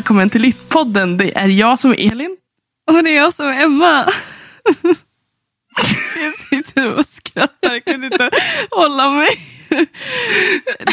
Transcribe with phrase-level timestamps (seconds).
[0.00, 1.16] Välkommen till Littpodden.
[1.16, 2.36] Det är jag som är Elin.
[2.90, 4.08] Och det är jag som är Emma.
[6.20, 8.30] Jag sitter och skrattar, jag kunde inte
[8.70, 9.28] hålla mig.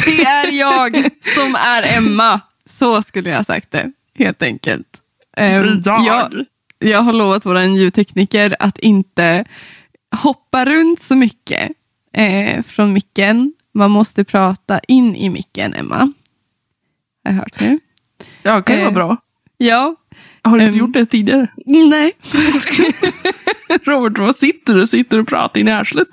[0.06, 2.42] Det är jag som är Emma.
[2.70, 4.88] Så skulle jag ha sagt det, helt enkelt.
[5.38, 6.46] Ehm, Jag,
[6.80, 9.46] jag har lovat vår ljudtekniker att inte
[10.16, 11.72] hoppa runt så mycket
[12.14, 13.54] eh, från micken.
[13.74, 15.98] Man måste prata in i micken, Emma.
[15.98, 16.14] Har
[17.24, 17.80] jag hört nu?
[18.48, 19.18] Ja, det kan ju vara Eh, bra.
[19.58, 19.96] Ja.
[20.44, 20.80] Har du inte ehm.
[20.80, 21.48] gjort det tidigare?
[21.66, 22.12] Nej.
[23.86, 24.88] Robert, vad sitter du?
[24.88, 26.08] Sitter du och pratar in i arslet?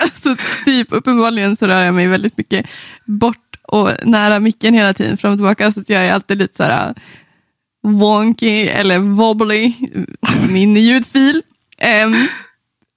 [0.00, 2.66] alltså, typ, uppenbarligen så rör jag mig väldigt mycket
[3.04, 5.72] bort och nära micken hela tiden, fram och tillbaka.
[5.72, 6.94] Så att jag är alltid lite så här
[7.82, 9.72] wonky eller wobbly,
[10.48, 11.42] min ljudfil.
[11.78, 12.26] Em,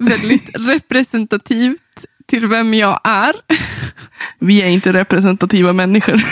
[0.04, 3.34] väldigt representativt till vem jag är.
[4.40, 6.24] Vi är inte representativa människor.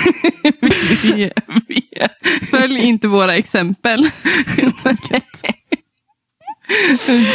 [1.03, 1.31] vi, är,
[1.68, 1.87] vi.
[2.52, 4.09] Följ inte våra exempel.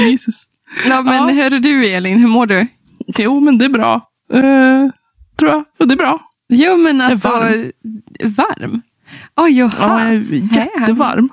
[0.00, 0.42] Jesus.
[0.88, 1.44] Ja, men Ja.
[1.44, 2.66] är du Elin, hur mår du?
[3.18, 3.94] Jo, men det är bra.
[4.32, 4.88] Eh,
[5.38, 5.64] tror jag.
[5.78, 6.20] Och det är bra.
[6.48, 7.72] Jo men alltså, varm.
[8.24, 8.82] varm?
[9.36, 9.74] Oh, hot.
[9.78, 11.28] Ja, jag är jättevarm.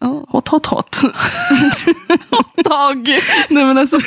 [0.00, 0.24] Oh.
[0.28, 1.02] Hot, hot, hot.
[2.64, 3.08] Dag.
[3.50, 3.98] nej, men alltså,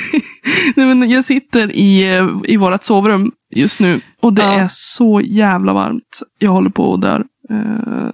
[0.76, 4.54] nej, men jag sitter i, eh, i vårt sovrum just nu och det Ja.
[4.54, 6.20] är så jävla varmt.
[6.40, 7.26] Jag håller på och dör.
[7.50, 8.10] Eh,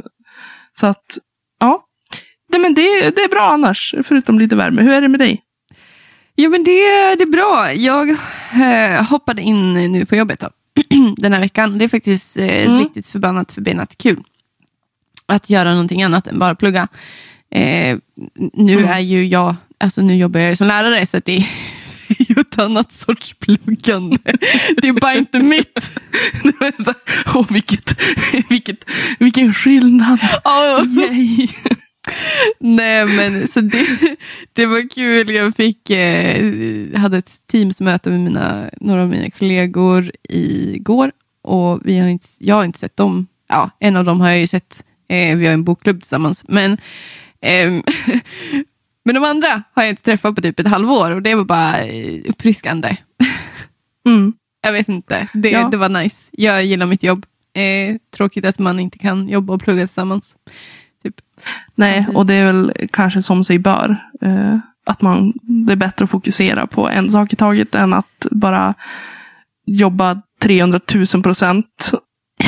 [0.74, 1.18] så att,
[1.60, 1.86] ja.
[2.50, 2.82] Nej, men det,
[3.16, 4.82] det är bra annars, förutom lite värme.
[4.82, 5.42] Hur är det med dig?
[6.36, 7.74] Jo men det, det är bra.
[7.74, 10.50] Jag eh, hoppade in nu på jobbet då,
[11.18, 11.78] den här veckan.
[11.78, 12.80] Det är faktiskt eh, Mm.
[12.80, 14.24] riktigt förbannat förbannat kul.
[15.26, 16.88] Att göra någonting annat än bara plugga.
[17.52, 17.98] Eh,
[18.54, 18.90] nu Mm.
[18.90, 21.46] är ju jag, alltså nu jobbar jag som lärare så det är
[22.30, 24.18] ju ett annat sorts pluggande.
[24.78, 26.00] Det är bara inte mitt.
[27.36, 28.02] Åh, vilket,
[28.50, 28.86] vilket,
[29.20, 30.20] vilken skillnad.
[30.44, 30.88] Oh.
[31.00, 31.48] Yay.
[32.60, 33.88] Nej men så det,
[34.54, 35.30] det var kul.
[35.30, 41.12] Jag fick, eh, hade ett teamsmöte med mina, några av mina kollegor igår.
[41.44, 43.28] Och vi har inte, jag har inte sett dem.
[43.50, 44.84] Ja, en av dem har jag ju sett.
[45.10, 46.44] Eh, vi har en bokklubb tillsammans.
[46.48, 46.78] Men,
[47.42, 47.84] ehm,
[49.06, 51.12] men de andra har jag inte träffat på typ ett halvår.
[51.12, 52.98] Och det var bara eh, uppfriskande.
[54.06, 54.34] Mm.
[54.64, 55.28] Jag vet inte.
[55.34, 55.68] Det, Ja.
[55.72, 56.30] det var nice.
[56.32, 57.26] Jag gillar mitt jobb.
[57.56, 60.36] Eh, tråkigt att man inte kan jobba och plugga tillsammans.
[61.04, 61.16] Typ.
[61.76, 63.98] Nej, och det är väl kanske som sig bör.
[64.22, 68.28] Eh, att man, det är bättre att fokusera på en sak i taget än att
[68.32, 68.74] bara
[69.66, 70.80] jobba 300
[71.14, 71.92] 000 procent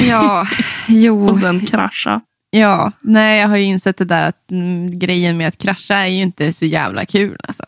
[0.08, 0.48] Ja,
[0.88, 1.30] jo.
[1.30, 2.22] och sen krascha.
[2.50, 6.08] Ja, nej jag har ju insett det där att mm, grejen med att krascha är
[6.08, 7.64] ju inte så jävla kul alltså.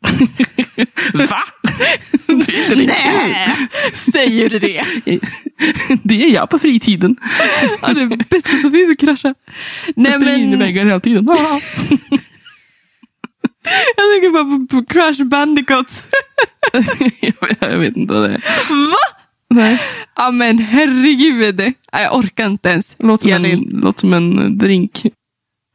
[1.12, 1.40] Va?
[2.26, 3.34] Det är inte det kul.
[3.94, 4.84] säger du det?
[6.02, 7.16] Det är jag på fritiden.
[7.82, 9.34] Ja, det är bästa som finns att krascha.
[9.96, 11.26] Nej Jag springer in i men, väggar hela tiden.
[13.96, 16.04] Jag tänker bara på, på Crash Bandicoots.
[17.60, 18.40] jag vet inte vad det är.
[18.90, 19.18] Va?
[19.50, 19.82] Nej.
[20.16, 21.58] Ja men herregud.
[21.58, 22.96] Nej, jag orkar inte ens.
[22.98, 25.02] Låter som, en, låter som en drink.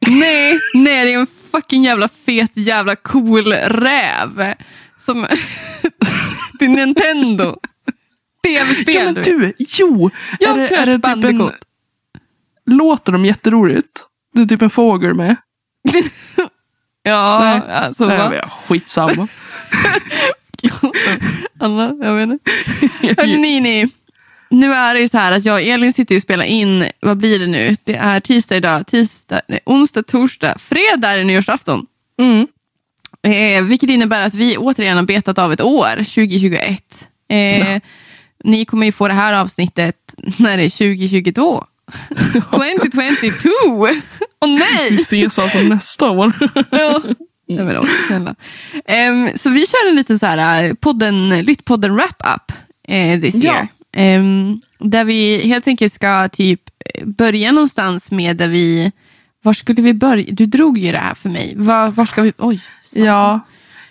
[0.06, 4.54] Nej, nej det är en fucking jävla fet jävla cool räv.
[4.98, 5.26] Som
[6.58, 7.56] till Nintendo.
[8.44, 10.10] Tv-spel Ja men du jo!
[10.40, 11.50] Ja, är det, Crash är det typ en,
[12.66, 14.04] låter de jätteroligt?
[14.34, 15.36] Det är typ en fågel med.
[17.06, 17.76] Ja, Nej.
[17.76, 18.30] alltså Nej, va?
[18.30, 19.28] men skitsamma.
[21.60, 22.50] Alla, jag vet inte.
[23.22, 23.90] Hörni, ni,
[24.54, 27.16] nu är det ju så här att jag och Elin sitter och spelar in, vad
[27.16, 27.76] blir det nu?
[27.84, 31.86] Det är tisdag idag, tisdag, nej, onsdag, torsdag, fredag är det nyårsafton.
[32.20, 32.46] Mm.
[33.26, 37.08] Eh, vilket innebär att vi återigen har betat av ett år, 2021.
[37.28, 37.80] Eh,
[38.44, 39.96] Ni kommer ju få det här avsnittet
[40.36, 41.64] när det är 2022.
[42.50, 43.50] 2022!
[44.40, 44.94] Åh Vi nej!
[44.94, 46.32] ses alltså nästa år.
[46.70, 47.00] Ja.
[47.48, 48.34] Nej, men, snälla.
[48.86, 52.52] Ehm, så vi kör en liten så här, eh, podden, Littpodden wrap-up
[52.88, 53.52] eh, this Ja.
[53.52, 53.68] year.
[53.94, 56.60] Ehm, där vi helt enkelt ska typ
[57.04, 58.92] börja någonstans med där vi...
[59.42, 60.26] Var skulle vi börja?
[60.32, 61.54] Du drog ju det här för mig.
[61.56, 62.32] Var, var ska vi...
[62.38, 62.60] Oj.
[62.82, 63.04] satan.
[63.04, 63.40] Ja,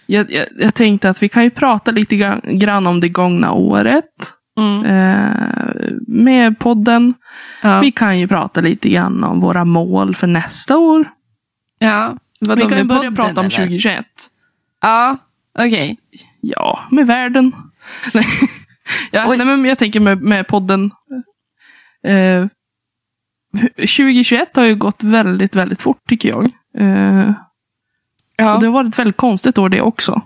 [0.05, 3.51] jag, jag, jag tänkte att vi kan ju prata lite grann, grann om det gångna
[3.51, 4.33] året.
[4.57, 4.85] Mm.
[4.85, 7.13] Eh, med podden.
[7.61, 7.79] Ja.
[7.79, 11.05] Vi kan ju prata lite grann om våra mål för nästa år.
[11.79, 12.17] ja.
[12.39, 13.57] Vadå, vi kan ju börja podden, prata om eller?
[13.57, 14.05] 2021.
[14.81, 15.17] Ja,
[15.59, 15.97] okej.
[16.41, 17.51] Ja, med världen.
[19.11, 19.37] Ja, Oj.
[19.37, 20.91] nej men jag tänker med, med podden.
[22.07, 22.47] Eh,
[23.77, 26.49] 2021 har ju gått väldigt, väldigt fort tycker jag.
[26.77, 27.31] Eh,
[28.35, 28.53] Ja.
[28.55, 30.21] Och det har varit ett väldigt konstigt år det också.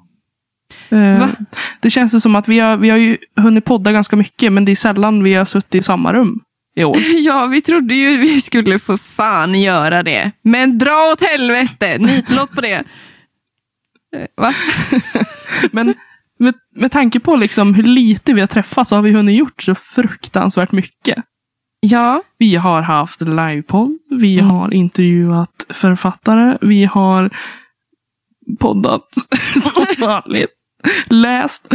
[0.90, 1.28] Eh,
[1.80, 4.66] det känns ju som att vi har, vi har ju hunnit podda ganska mycket, men
[4.66, 6.40] det är sällan vi har suttit i samma rum.
[6.76, 6.98] i år.
[7.26, 10.32] Ja, vi trodde ju vi skulle få fan göra det.
[10.42, 11.98] Men dra åt helvete!
[11.98, 12.84] Nitlott på det.
[14.16, 14.54] Eh, Va?
[15.72, 15.94] Men
[16.40, 19.62] med, med tanke på liksom hur lite vi har träffats så har vi hunnit gjort
[19.64, 21.18] så fruktansvärt mycket.
[21.80, 27.30] Ja, Vi har haft livepodd, vi har intervjuat författare, vi har
[28.60, 29.08] poddat
[29.64, 30.50] som vanligt,
[31.06, 31.68] läst.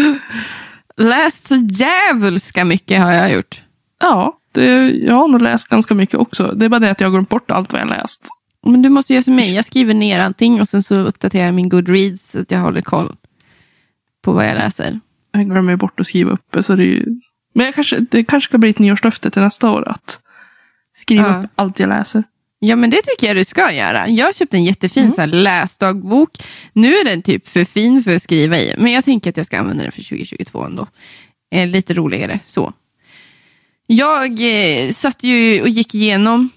[0.96, 3.62] läst så djävulska mycket har jag gjort.
[4.00, 6.52] Ja, det, jag har nog läst ganska mycket också.
[6.56, 8.28] Det är bara det att jag har glömt bort allt vad jag läst.
[8.66, 9.54] Men du måste göra som mig.
[9.54, 12.80] Jag skriver ner allting och sen så uppdaterar jag min Goodreads så att jag håller
[12.80, 13.16] koll
[14.22, 15.00] på vad jag läser.
[15.32, 16.56] Jag glömmer bort att skriva upp.
[16.60, 17.06] Så det ju...
[17.54, 20.20] Men jag kanske, det kanske ska bli ett nyårslöfte till nästa år att
[20.96, 21.42] skriva Ja.
[21.44, 22.24] upp allt jag läser.
[22.58, 24.08] Ja, men det tycker jag du ska göra.
[24.08, 25.14] Jag har köpt en jättefin Mm.
[25.14, 26.30] så här, läsdagbok.
[26.72, 29.46] Nu är den typ för fin för att skriva i, men jag tänker att jag
[29.46, 30.86] ska använda den för 2022 ändå.
[31.54, 32.72] Eh, lite roligare så.
[33.86, 36.50] Jag eh, satt ju och gick igenom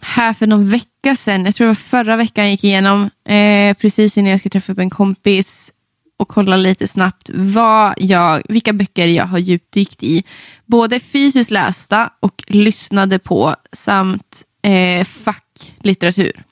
[0.00, 3.74] här för någon vecka sedan, jag tror det var förra veckan jag gick igenom, eh,
[3.76, 5.72] precis innan jag skulle träffa upp en kompis
[6.20, 10.24] och kolla lite snabbt vad jag, vilka böcker jag har djupdykt i.
[10.66, 16.42] Både fysiskt lästa och lyssnade på samt eh, facklitteratur.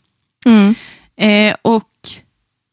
[1.17, 2.09] Eh, och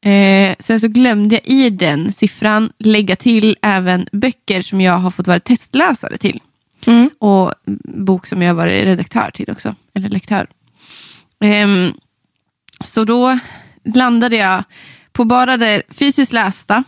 [0.09, 5.11] eh, sen så glömde jag i den siffran lägga till även böcker som jag har
[5.11, 6.41] fått vara testläsare till.
[6.85, 7.09] Mm.
[7.19, 7.53] Och
[7.83, 10.47] bok som jag har varit redaktör till också, eller lektör.
[11.39, 11.93] Ehm,
[12.83, 13.39] så då
[13.83, 14.63] landade jag
[15.15, 16.83] på bara det fysiskt lästa.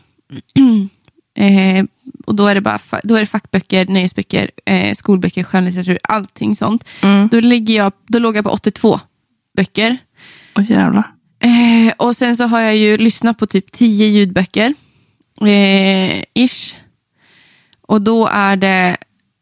[1.37, 1.85] eh,
[2.25, 6.83] och då är det bara då är det fackböcker, nöjesböcker, eh, skolböcker, skönlitteratur, allting sånt.
[7.01, 7.27] Mm.
[7.31, 8.99] Då, ligger jag, då låg jag på 82
[9.57, 9.97] böcker.
[10.55, 11.11] Åh jävlar.
[11.39, 14.73] Eh, och sen så har jag ju lyssnat på typ 10 ljudböcker.
[15.41, 16.75] Eh, ish.
[17.81, 18.97] Och då är det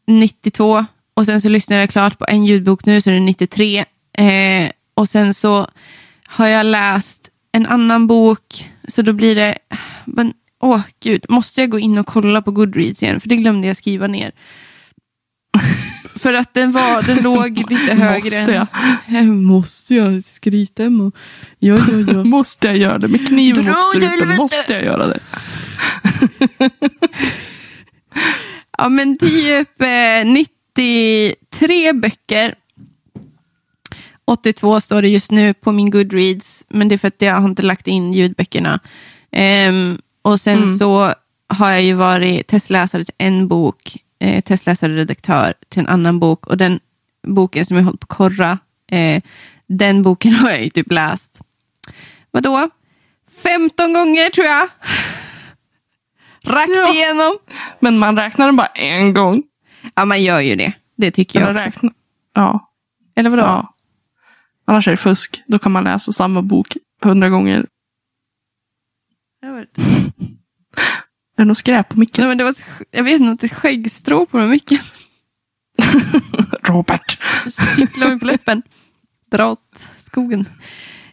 [0.08, 0.86] 92.
[1.14, 3.86] Och sen så lyssnar jag klart på en ljudbok nu så är det 93.
[4.18, 5.68] Eh, och sen så
[6.28, 8.70] har jag läst en annan bok.
[8.88, 9.58] Så då blir det...
[10.06, 13.22] Men, åh gud, måste jag gå in och kolla på Goodreads igen?
[13.22, 14.32] För det glömde jag skriva ner.
[16.16, 18.40] För att den, var, den låg lite högre.
[18.40, 18.68] Måste jag?
[19.08, 20.84] Eh, Måste jag skryta?
[20.84, 21.12] Ja,
[21.60, 22.24] ja, ja.
[22.24, 23.08] Måste jag göra det?
[23.08, 25.20] Med Dra mot strupen måste jag göra det.
[28.78, 32.56] Ja, men typ eh, 93 böcker.
[34.28, 37.48] 82 står det just nu på min Goodreads, men det är för att jag har
[37.50, 38.80] inte lagt in ljudböckerna.
[39.32, 40.78] Ehm, och sen Mm.
[40.78, 41.14] så
[41.48, 46.48] har jag ju varit testläsare till en bok, eh, testläsare redaktör till en annan bok.
[46.48, 46.80] Och den
[47.28, 48.58] boken som jag hållit på korra,
[48.92, 49.22] eh,
[49.68, 51.42] den boken har jag ju typ läst.
[52.32, 52.70] Vadå?
[53.44, 54.68] 15 gånger tror jag.
[56.44, 56.94] Rakt Ja.
[56.94, 57.38] igenom.
[57.80, 59.44] Men man räknar den bara en gång.
[59.96, 60.74] Ja, man gör ju det.
[60.98, 61.70] Det tycker jag Eller, också.
[61.80, 61.92] räkna...
[62.34, 62.72] ja.
[63.16, 63.44] Eller vadå?
[63.44, 63.75] ja.
[64.66, 65.44] Annars är det fusk.
[65.48, 67.66] Då kan man läsa samma bok hundra gånger.
[69.44, 69.66] Är
[71.38, 72.22] det något skräp på micken?
[72.22, 74.82] Nej, men det var, ett jag vet inte, ett skäggstrå på den mycket.
[76.64, 77.18] Robert.
[77.76, 78.62] Kittlar mig på läppen.
[79.32, 80.46] Dra åt skogen.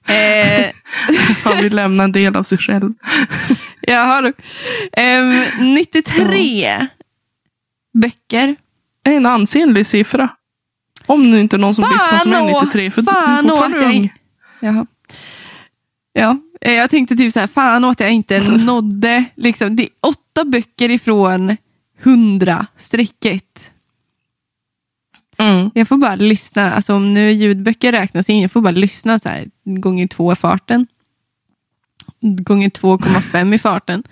[0.06, 0.66] Eh,
[1.44, 2.92] Han vill lämna en del av sig själv.
[3.80, 4.32] jaha du.
[4.92, 5.44] Ehm,
[5.74, 6.88] 93
[7.94, 8.56] böcker.
[9.02, 10.28] Det är en ansenlig siffra.
[11.06, 12.90] Om nu inte någon som Fan lyssnar som är å- 93.
[12.90, 14.12] För fan du är fortfarande jag ung.
[14.60, 14.86] Jaha.
[16.12, 19.88] Ja, eh, jag tänkte typ så här, fan åt jag inte nådde, liksom, det är
[20.00, 21.56] åtta böcker ifrån
[22.02, 23.70] 100 strecket.
[25.38, 25.70] Mm.
[25.74, 29.28] Jag får bara lyssna, alltså om nu ljudböcker räknas in, jag får bara lyssna så
[29.28, 30.86] här gånger två i farten.
[32.20, 34.02] Gånger 2,5 i farten.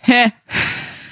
[0.00, 0.30] Hä.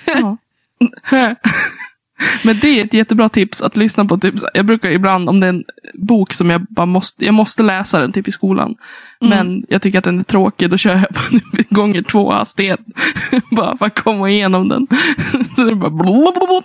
[2.18, 2.24] Ja.
[2.42, 4.18] Men det är ett jättebra tips att lyssna på.
[4.18, 7.62] Typ, jag brukar ibland, om det är en bok som jag bara måste, jag måste
[7.62, 8.74] läsa den typ i skolan.
[9.20, 12.80] Men jag tycker att den är tråkig, då kör jag på gånger två hastighet.
[13.50, 14.86] bara för att komma igenom den.
[15.56, 16.62] så det är bara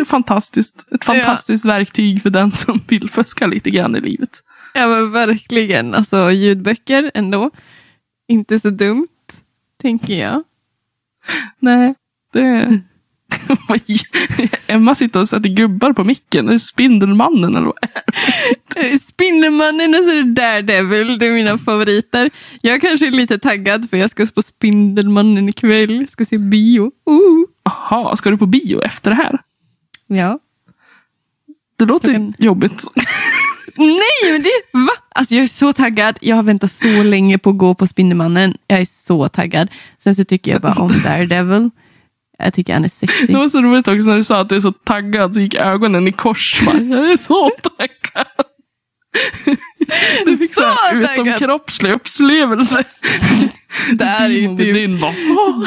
[0.00, 0.86] är fantastiskt.
[0.90, 4.42] Ett fantastiskt verktyg för den som vill fuska lite grann i livet.
[4.74, 7.50] Ja men verkligen, alltså ljudböcker ändå.
[8.28, 9.08] Inte så dumt,
[9.82, 10.42] tänker jag.
[11.58, 11.94] Nej,
[12.32, 12.80] det...
[14.66, 16.48] Emma sitter och sätter gubbar på micken.
[16.48, 18.02] Är det Spindelmannen eller vad är
[18.92, 18.98] det?
[18.98, 22.30] Spindelmannen och så är det Daredevil, det är mina favoriter.
[22.60, 26.82] Jag kanske är lite taggad för jag ska på Spindelmannen ikväll, ska se bio.
[27.10, 27.46] Uh.
[27.64, 29.38] Jaha, ska du på bio efter det här?
[30.06, 30.38] Ja.
[31.78, 32.82] Det låter Klockan- jobbigt.
[33.76, 34.92] Nej, men det, va?
[35.14, 36.18] Alltså jag är så taggad.
[36.20, 38.56] Jag har väntat så länge på att gå på Spindelmannen.
[38.66, 39.68] Jag är så taggad.
[39.98, 41.70] Sen så tycker jag bara om Daredevil.
[42.38, 43.36] Jag tycker han är Det sexig.
[43.36, 46.08] var så roligt också när du sa att du är så taggad så gick ögonen
[46.08, 46.60] i kors.
[46.66, 48.26] Bara, Jag är så taggad.
[50.26, 52.84] Du fick så här utomkroppslig upplevelse.
[53.92, 55.00] Det här är typ,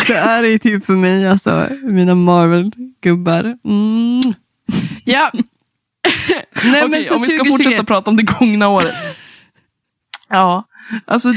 [0.07, 3.43] det här är typ för mig, alltså, mina Marvel-gubbar.
[3.65, 4.33] Mm.
[5.05, 5.31] Ja.
[6.63, 8.95] Nej, Okej, så om vi ska 2021 fortsätta prata om det gångna året.
[10.29, 10.63] ja,
[11.07, 11.33] alltså.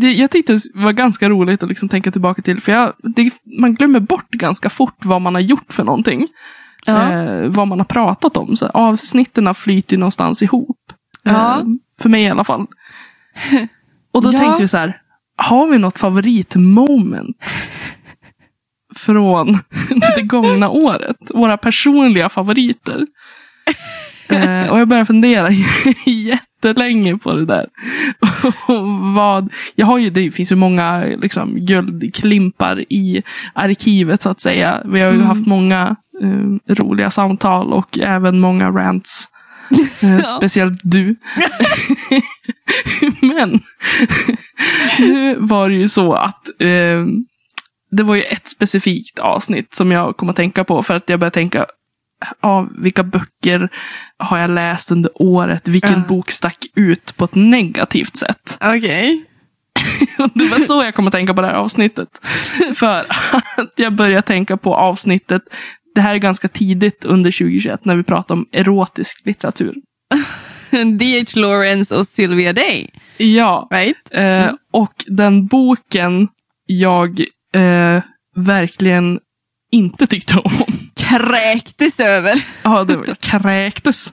[0.00, 2.60] Det, jag tyckte det var ganska roligt att liksom tänka tillbaka till.
[2.60, 6.26] För jag, det, man glömmer bort ganska fort vad man har gjort för någonting.
[6.86, 7.12] Ja.
[7.12, 8.56] Eh, vad man har pratat om.
[8.56, 10.78] Så avsnitten flyter någonstans ihop.
[11.22, 11.58] Ja.
[11.60, 11.64] Eh,
[12.00, 12.66] för mig i alla fall.
[14.12, 14.38] Och då Ja.
[14.40, 14.98] tänkte jag så här.
[15.36, 17.56] Har vi något favoritmoment?
[18.96, 19.52] Från
[20.16, 21.16] det gångna året.
[21.34, 23.06] Våra personliga favoriter.
[24.32, 25.48] Eh, och jag började fundera
[26.06, 27.66] jättelänge på det där.
[28.66, 33.22] Och vad, jag har ju, det finns ju många liksom, guldklimpar i
[33.54, 34.82] arkivet så att säga.
[34.84, 35.26] Vi har ju Mm.
[35.26, 39.28] haft många eh, roliga samtal och även många rants.
[40.00, 40.24] Eh, Ja.
[40.24, 41.16] Speciellt du.
[43.20, 43.60] Men
[44.98, 47.04] nu var det ju så att eh,
[47.90, 51.20] det var ju ett specifikt avsnitt som jag kom att tänka på för att jag
[51.20, 51.66] började tänka
[52.40, 53.68] ja, vilka böcker
[54.18, 55.68] har jag läst under året?
[55.68, 56.04] Vilken Ja.
[56.08, 58.58] bok stack ut på ett negativt sätt?
[58.64, 59.24] Okej.
[60.18, 62.08] Och det var så jag kom att tänka på det här avsnittet.
[62.74, 65.42] För att jag började tänka på avsnittet,
[65.94, 69.74] det här är ganska tidigt under 2021 när vi pratar om erotisk litteratur.
[70.98, 71.40] D.H.
[71.40, 72.90] Lawrence och Sylvia Day.
[73.16, 73.96] Ja, Right?
[74.10, 76.28] eh, och den boken
[76.66, 77.20] jag
[77.54, 78.02] eh,
[78.36, 79.18] verkligen
[79.72, 80.50] inte tyckte om.
[80.96, 82.46] Kräktes över.
[82.62, 84.12] Ja, det var, jag kräktes.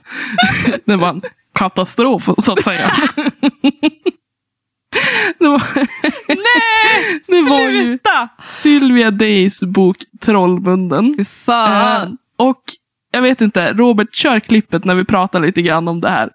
[0.84, 1.22] Det var en
[1.54, 2.90] katastrof, så att säga.
[5.38, 5.62] Det var,
[6.28, 7.20] Nej!
[7.26, 8.28] det var ju Sluta!
[8.48, 11.14] Sylvia Days bok Trollbunden.
[11.16, 12.16] Fy Eh, fan.
[12.38, 12.62] och
[13.12, 16.30] jag vet inte, Robert, kör klippet när vi pratar lite grann om det här.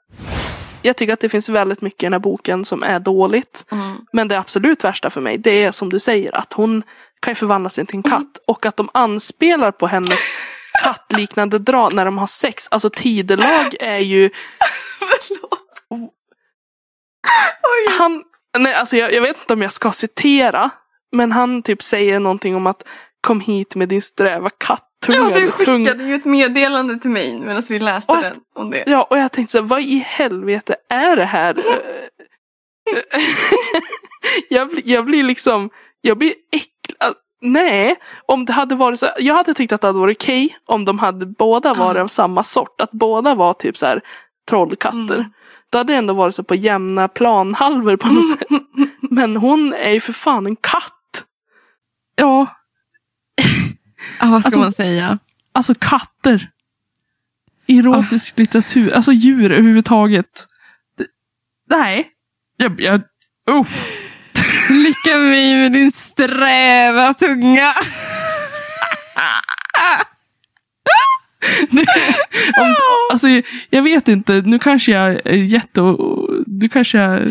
[0.82, 3.66] Jag tycker att det finns väldigt mycket i den här boken som är dåligt.
[4.14, 6.84] Men det absolut värsta för mig, det är som du säger, att hon
[7.26, 8.38] kan ju förvandla sig till en katt.
[8.48, 10.20] Och att de anspelar på hennes
[10.84, 12.68] kattliknande drag när de har sex.
[12.72, 14.30] Alltså tidelag är ju...
[17.98, 18.24] Han,
[18.58, 20.70] nej, alltså jag, jag vet inte om jag ska citera.
[21.12, 22.84] Men han typ säger någonting om att
[23.22, 25.30] kom hit med din sträva kattunga.
[25.30, 28.36] Ja, du tung- skickade ju ett meddelande till mig medan vi läste Och den.
[28.56, 28.84] Om det.
[28.88, 31.64] Ja, och jag tänkte så här, vad i helvete är det här?
[34.50, 35.70] jag, jag blir liksom,
[36.08, 37.14] jag blir äcklad.
[37.42, 37.96] Nej,
[38.26, 41.00] om det hade varit så, jag hade tyckt att det hade varit okej om de
[41.00, 42.82] hade båda varit av samma sort.
[42.82, 44.02] Att båda var typ så här
[44.50, 45.16] trollkatter.
[45.16, 45.32] Mm.
[45.70, 48.48] Då hade det ändå varit så på jämna planhalvor på något sätt.
[49.02, 51.24] Men hon är ju för fan en katt.
[52.16, 52.46] Ja,
[54.20, 55.20] Ah, vad ska Alltså- man säga?
[55.52, 56.50] alltså katter.
[57.68, 60.48] Erotisk litteratur, alltså djur överhuvudtaget.
[60.98, 61.06] Det,
[61.70, 62.12] nej.
[62.58, 63.02] Jag, jag,
[63.52, 63.88] uff.
[65.06, 67.72] Lycka mig med din sträva tunga.
[72.60, 72.76] Om,
[73.12, 73.28] alltså,
[73.70, 75.82] jag vet inte, nu kanske jag är jätte...
[76.46, 77.22] Du kanske jag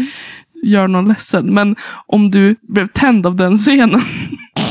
[0.65, 1.77] gör någon ledsen, men
[2.07, 4.01] om du blev tänd av den scenen.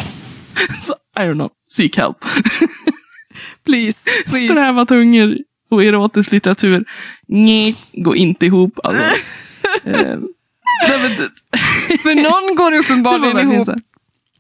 [0.82, 2.18] så, I don't know, seek help.
[3.66, 4.54] Please, please.
[4.54, 5.38] Sträva tungor
[5.70, 6.86] och erotisk litteratur.
[7.28, 8.80] Nej, går inte ihop.
[8.84, 9.16] Alltså.
[12.04, 13.70] För någon går uppenbarligen ihop.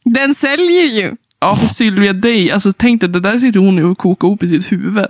[0.03, 1.15] Den säljer ju.
[1.39, 4.43] Ja, för Sylvia Day, alltså tänk dig, det där sitter hon nu och kokar ihop
[4.43, 5.05] i sitt huvud.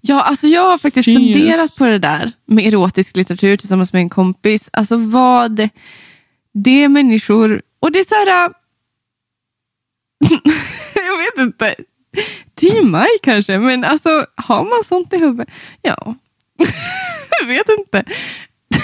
[0.00, 1.34] Ja, alltså jag har faktiskt Jesus.
[1.34, 4.70] funderat på det där med erotisk litteratur tillsammans med en kompis.
[4.72, 5.68] Alltså vad
[6.54, 8.52] det är människor, och det är så här...
[11.06, 11.74] jag vet inte.
[12.54, 15.54] Timaj kanske, men alltså har man sånt i huvudet?
[15.82, 16.14] Ja.
[17.40, 18.04] jag vet inte.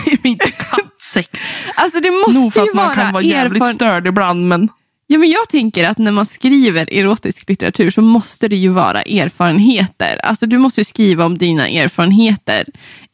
[0.23, 1.29] Inte kattsex.
[1.75, 4.69] Alltså det Nog måste för ju att man kan vara jävligt erfaren- störd ibland, men
[5.13, 9.03] Ja, men jag tänker att när man skriver erotisk litteratur så måste det ju vara
[9.03, 10.21] erfarenheter.
[10.23, 12.65] Alltså du måste ju skriva om dina erfarenheter.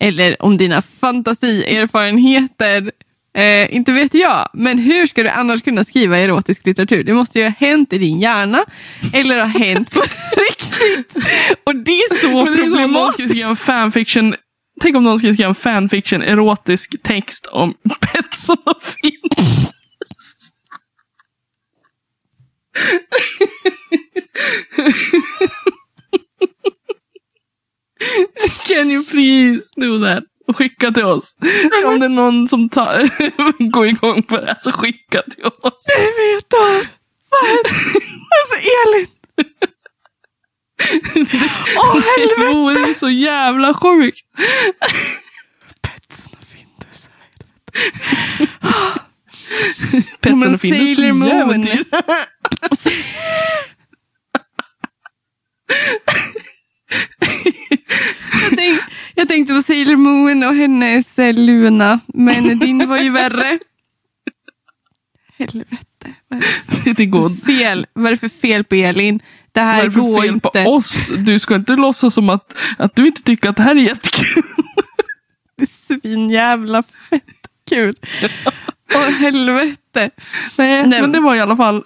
[0.01, 0.83] Eller om dina
[1.77, 2.91] fantasierfarenheter.
[3.39, 7.05] Eh, inte vet jag, men hur ska du annars kunna skriva erotisk litteratur?
[7.05, 8.65] Det måste ju ha hänt i din hjärna
[9.13, 10.01] eller ha hänt på
[10.37, 11.17] riktigt.
[11.65, 13.31] Och det är så Men det är som om någon skulle problematiskt.
[13.31, 14.35] skriva en fanfiction.
[14.81, 19.21] Tänk om någon skulle skriva en fanfiction erotisk text om Betsson och Finn.
[28.69, 30.25] Can you please do that?
[30.49, 31.37] Och skicka till oss.
[31.87, 33.09] Om det är någon som tar,
[33.71, 35.85] går igång på det här så skicka till oss.
[35.87, 36.89] Jag vet det.
[37.31, 37.67] Vad?
[38.37, 38.57] Alltså
[38.87, 39.07] Elin.
[40.79, 42.55] Åh Det helvete!
[42.55, 44.21] vore ju så jävla sjukt.
[45.83, 47.09] Petsen och Findus.
[50.21, 51.69] Petsen Men och Findus Sailor Moon.
[58.43, 58.81] Jag, tänk,
[59.15, 63.59] jag tänkte på Sailor Moon och hennes eh, Luna, men din var ju värre.
[65.39, 66.15] Helvete.
[66.85, 67.87] Det Det går fel?
[67.93, 69.21] Vad är det för fel på Elin?
[69.57, 70.49] Det här det går fel inte.
[70.65, 71.13] på oss?
[71.17, 74.43] Du ska inte låtsas som att, att du inte tycker att det här är jättekul.
[75.59, 77.23] Det är svinjävla fett
[77.69, 77.95] kul.
[78.95, 80.11] Åh helvete.
[80.57, 81.01] Nej, Nej.
[81.01, 81.85] men det var i alla fall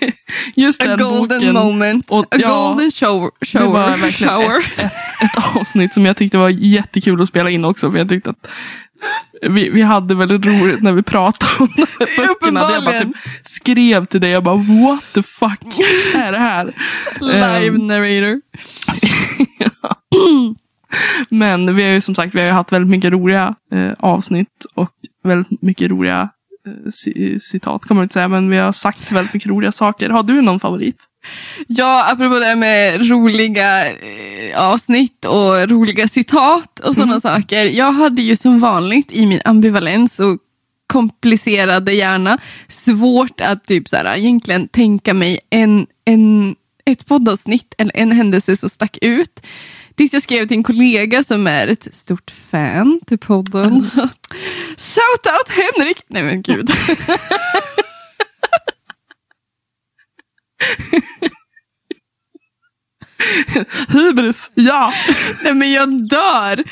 [0.56, 1.54] just A den golden boken.
[1.54, 2.10] moment.
[2.10, 3.30] Och- A ja, golden shower.
[3.52, 3.96] Det var shower.
[3.96, 4.58] verkligen shower.
[4.58, 7.90] ett, ett, ett avsnitt som jag tyckte var jättekul att spela in också.
[7.92, 8.50] För jag tyckte att
[9.42, 12.60] vi, vi hade väldigt roligt när vi pratade om de här böckerna.
[12.72, 15.78] Jag bara typ skrev till dig, jag bara what the fuck
[16.14, 16.72] är det här?
[17.20, 18.40] Live Ehm, narrator.
[21.30, 24.90] Men vi har ju som sagt vi har haft väldigt mycket roliga eh, avsnitt och
[25.24, 26.28] väldigt mycket roliga
[27.40, 28.28] citat kan man inte säga.
[28.28, 30.10] Men vi har sagt väldigt mycket roliga saker.
[30.10, 31.04] Har du någon favorit?
[31.66, 33.92] Ja, apropå det här med roliga eh,
[34.56, 37.64] avsnitt och roliga citat och sådana saker.
[37.64, 40.38] Jag hade ju som vanligt i min ambivalens och
[40.86, 42.38] komplicerade hjärna
[42.68, 46.54] svårt att typ så här, egentligen tänka mig en, en,
[46.84, 49.40] ett poddavsnitt eller en händelse som stack ut.
[49.96, 53.90] Tills jag skrev till en kollega som är ett stort fan till podden.
[54.76, 56.04] Shout out Henrik!
[56.08, 56.70] Nej men gud.
[63.88, 64.92] Hybris, ja!
[65.42, 66.64] Nej men jag dör.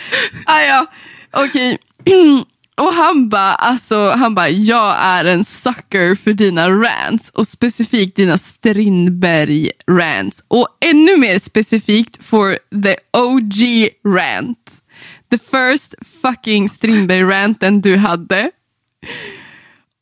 [0.46, 0.86] Ah, ja.
[1.32, 1.78] Okej.
[2.80, 8.16] Och han bara, alltså, han bara, jag är en sucker för dina rants och specifikt
[8.16, 14.82] dina Strindberg rants och ännu mer specifikt för the OG rant.
[15.30, 18.50] The first fucking Strindberg ranten du hade.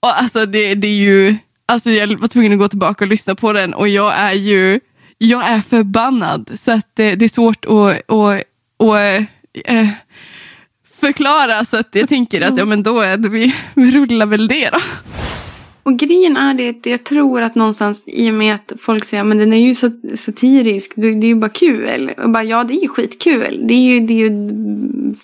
[0.00, 1.36] Och alltså det, det är ju,
[1.66, 4.80] alltså jag var tvungen att gå tillbaka och lyssna på den och jag är ju,
[5.18, 6.50] jag är förbannad.
[6.60, 8.44] Så att det, det är svårt att, att,
[8.78, 9.26] att
[9.64, 9.88] eh,
[11.00, 14.48] förklara så att jag tänker att ja men då är det, vi, vi rullar väl
[14.48, 14.78] det då.
[15.88, 19.38] Och grejen är det jag tror att någonstans i och med att folk säger men
[19.38, 22.12] den är ju så satirisk, det det är ju bara kul.
[22.24, 23.64] Och bara, ja, det är ju skitkul.
[23.68, 24.30] Det är ju, det är ju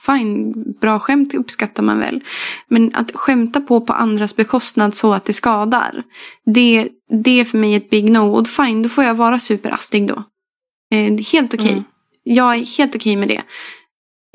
[0.07, 2.21] fine, bra skämt uppskattar man väl.
[2.69, 6.03] Men att skämta på på andras bekostnad så att det skadar.
[6.47, 6.89] Det,
[7.25, 8.33] det är för mig ett big no.
[8.33, 10.25] Och fine, då får jag vara superastig då.
[10.95, 11.73] Eh, helt okej.
[11.73, 11.85] Mm.
[12.23, 13.43] Jag är helt okej med det.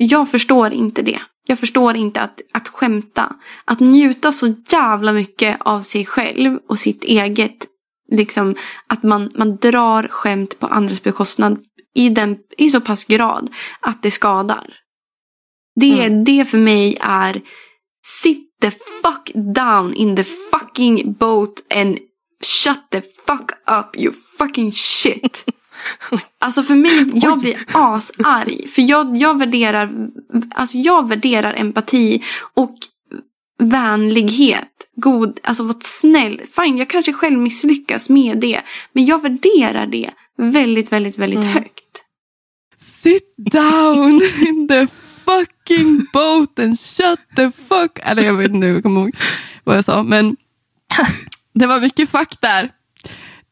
[0.02, 1.20] Jag förstår inte det.
[1.46, 3.36] Jag förstår inte att, att skämta.
[3.64, 7.66] Att njuta så jävla mycket av sig själv och sitt eget.
[8.12, 8.54] Liksom
[8.86, 11.58] att man, man drar skämt på andras bekostnad
[11.94, 14.74] i, den, i så pass grad att det skadar.
[15.80, 17.40] Det, det för mig är
[18.06, 21.98] sit the fuck down in the fucking boat and
[22.42, 25.44] shut the fuck up you fucking shit.
[26.38, 28.68] Alltså för mig, jag blir asarg.
[28.68, 30.08] För jag, jag, värderar,
[30.54, 32.22] alltså jag värderar empati
[32.54, 32.76] och
[33.58, 34.68] vänlighet.
[34.96, 36.40] God, alltså vara snäll.
[36.56, 38.60] Fine, jag kanske själv misslyckas med det.
[38.92, 42.04] Men jag värderar det väldigt, väldigt, väldigt högt.
[42.80, 44.86] Sit down in the
[45.24, 47.98] fucking boat and shut the fuck...
[48.02, 49.16] Eller jag vet inte, jag kommer ihåg
[49.64, 50.02] vad jag sa.
[50.02, 50.36] Men
[51.54, 52.70] det var mycket fuck där.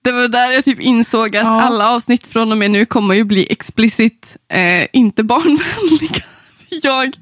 [0.05, 1.61] Det var där jag typ insåg att Ja.
[1.63, 6.25] alla avsnitt från och med nu kommer ju bli explicit eh, inte barnvänliga.
[6.83, 7.13] Jag,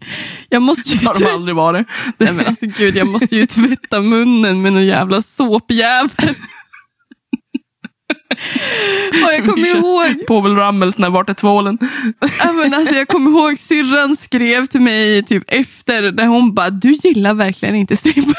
[0.48, 1.06] jag måste ju...
[1.06, 1.86] Har de aldrig varit.
[2.18, 6.10] Nej, men alltså, gud, jag måste ju tvätta munnen med någon jävla såpjävel.
[9.26, 11.78] Och jag kommer ihåg Povel Ramel, när vart är tvålen?
[12.38, 16.70] Ja, men alltså, jag kommer ihåg syrran skrev till mig typ efter där hon bara,
[16.70, 18.34] du gillar verkligen inte Strindberg.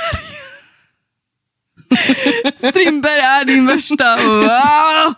[2.57, 5.13] Strindberg är din värsta wow,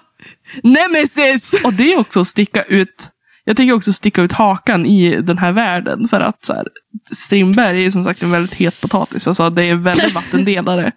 [0.63, 1.53] nemesis.
[1.63, 3.12] Och det är också att sticka ut
[3.49, 6.08] jag tänker också sticka ut hakan i den här världen.
[6.08, 6.67] För att så här,
[7.12, 9.27] Strindberg är som sagt en väldigt het potatis.
[9.27, 10.91] Alltså, det är väldigt vattendelare.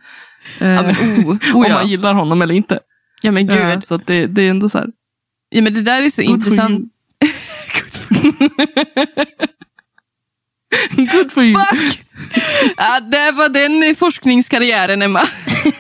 [0.59, 1.75] Eh, Ja, men, oh, om oh, ja.
[1.75, 2.79] man gillar honom eller inte.
[3.23, 3.59] ja men gud.
[3.59, 4.89] Eh, Så det, det är ändå så här.
[5.51, 6.93] Ja, men det där är så Good for intressant.
[10.97, 11.63] Good for you.
[11.65, 12.05] Fuck!
[12.77, 15.21] Ja, det var den forskningskarriären Emma.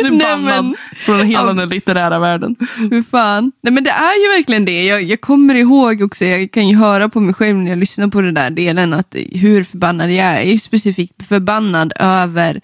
[0.00, 1.52] Du är Nej, bannad men- från hela Ja.
[1.52, 2.56] den litterära världen.
[2.90, 3.52] Hur fan.
[3.62, 4.84] Nej men det är ju verkligen det.
[4.84, 8.08] Jag, jag kommer ihåg också, jag kan ju höra på mig själv när jag lyssnar
[8.08, 10.34] på den där delen, att hur förbannad jag är.
[10.40, 12.60] Jag är specifikt förbannad över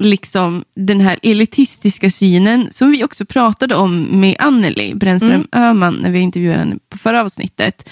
[0.00, 5.48] liksom den här elitistiska synen som vi också pratade om med Anneli Brännström mm.
[5.52, 7.88] Öhman när vi intervjuade henne på förra avsnittet.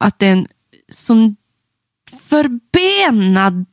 [0.00, 0.46] Att det är en
[0.92, 1.36] sån
[2.28, 3.64] förbenad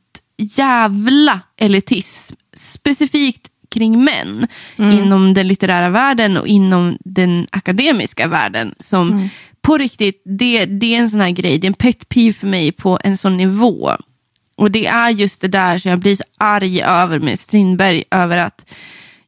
[0.42, 4.98] jävla elitism, specifikt kring män mm.
[4.98, 9.28] inom den litterära världen och inom den akademiska världen som mm.
[9.60, 12.46] på riktigt, det, det är en sån här grej, det är en pet peeve för
[12.46, 13.90] mig på en sån nivå.
[14.56, 18.38] Och det är just det där som jag blir så arg över med Strindberg, över
[18.38, 18.66] att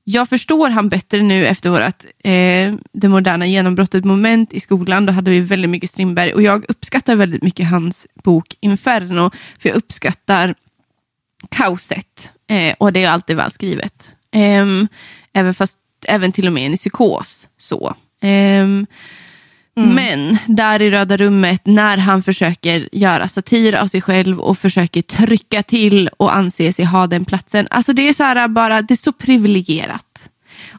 [0.05, 5.07] jag förstår han bättre nu efter vårt eh, det moderna genombrottet moment i skolan.
[5.07, 9.31] Då hade vi väldigt mycket Strindberg och jag uppskattar väldigt mycket hans bok Inferno.
[9.59, 10.55] För jag uppskattar
[11.51, 14.17] kaoset eh, och det är alltid välskrivet.
[14.31, 14.67] Eh,
[15.33, 17.49] även, fast, även till och med i psykos.
[17.59, 17.95] Så.
[18.21, 18.67] Eh,
[19.77, 19.95] Mm.
[19.95, 25.03] Men där i Röda rummet, när han försöker göra satir av sig själv och försöker
[25.03, 27.67] trycka till och anse sig ha den platsen.
[27.71, 30.31] Alltså det är så här bara, det är så privilegierat.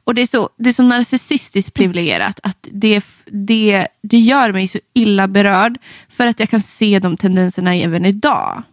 [0.03, 4.67] Och det är så, det är så narcissistiskt privilegierat att det, det, det gör mig
[4.67, 5.77] så illa berörd
[6.09, 8.63] för att jag kan se de tendenserna även idag.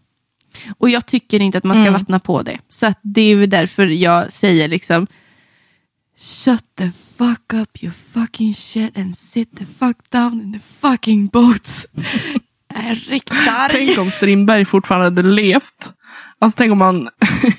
[0.78, 1.92] Och jag tycker inte att man ska mm.
[1.92, 2.58] vattna på det.
[2.68, 5.06] Så att det är därför jag säger liksom
[6.18, 11.26] Shut the fuck up you fucking shit and sit the fuck down in the fucking
[11.26, 11.86] boat.
[12.74, 13.86] Jag är riktigt arg.
[13.86, 15.94] Tänk om Strindberg fortfarande hade levt.
[16.38, 17.08] Alltså tänk om han,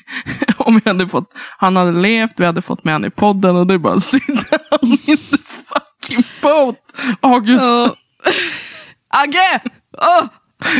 [0.58, 3.67] om vi hade fått, han hade levt, vi hade fått med honom i podden och
[3.67, 6.77] du bara sit down in the fucking boat.
[7.21, 7.63] August.
[7.63, 7.91] Oh.
[9.10, 9.62] Agge!
[9.97, 10.27] Oh.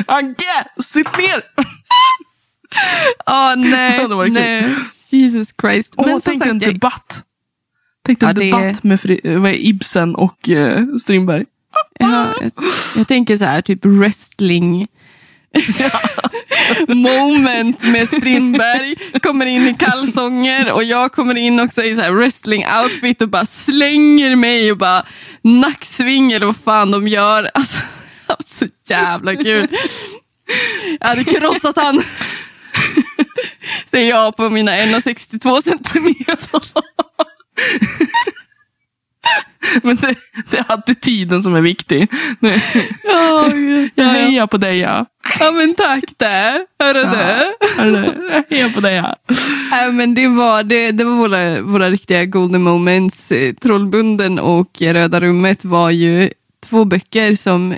[0.08, 1.44] Agge, sitt ner!
[3.28, 4.76] Åh oh, nej, nej.
[5.10, 5.94] Jesus Christ.
[5.98, 7.24] Men oh, tänk en debatt.
[8.06, 8.88] Tänk dig ja, en debatt det...
[8.88, 11.46] med Fri, vad är, Ibsen och uh, Strindberg.
[12.00, 12.52] Ja, jag,
[12.96, 14.88] jag, tänker så här, typ wrestling.
[16.88, 18.96] moment med Strindberg.
[19.22, 23.30] Kommer in i kalsonger och jag kommer in också i så här wrestling outfit och
[23.30, 25.06] bara slänger mig och bara
[25.42, 27.52] nacksving eller vad fan de gör.
[27.54, 27.82] Alltså,
[28.46, 29.68] så jävla kul.
[31.00, 32.04] Jag hade krossat han.
[33.94, 36.62] Säger jag på mina 1,62 centimeter.
[39.84, 40.16] Men det,
[40.50, 42.12] det, är attityden som är viktig.
[43.04, 43.58] Oh,
[43.96, 45.06] jag hejar på dig ja.
[45.40, 46.66] Ja men tack det.
[46.80, 47.54] Hörru du.
[48.32, 49.16] Jag hejar på dig ja.
[49.72, 53.32] ja men det var, det, det var våra, våra riktiga golden moments.
[53.62, 56.32] Trollbunden och Röda rummet var ju
[56.74, 57.76] två böcker som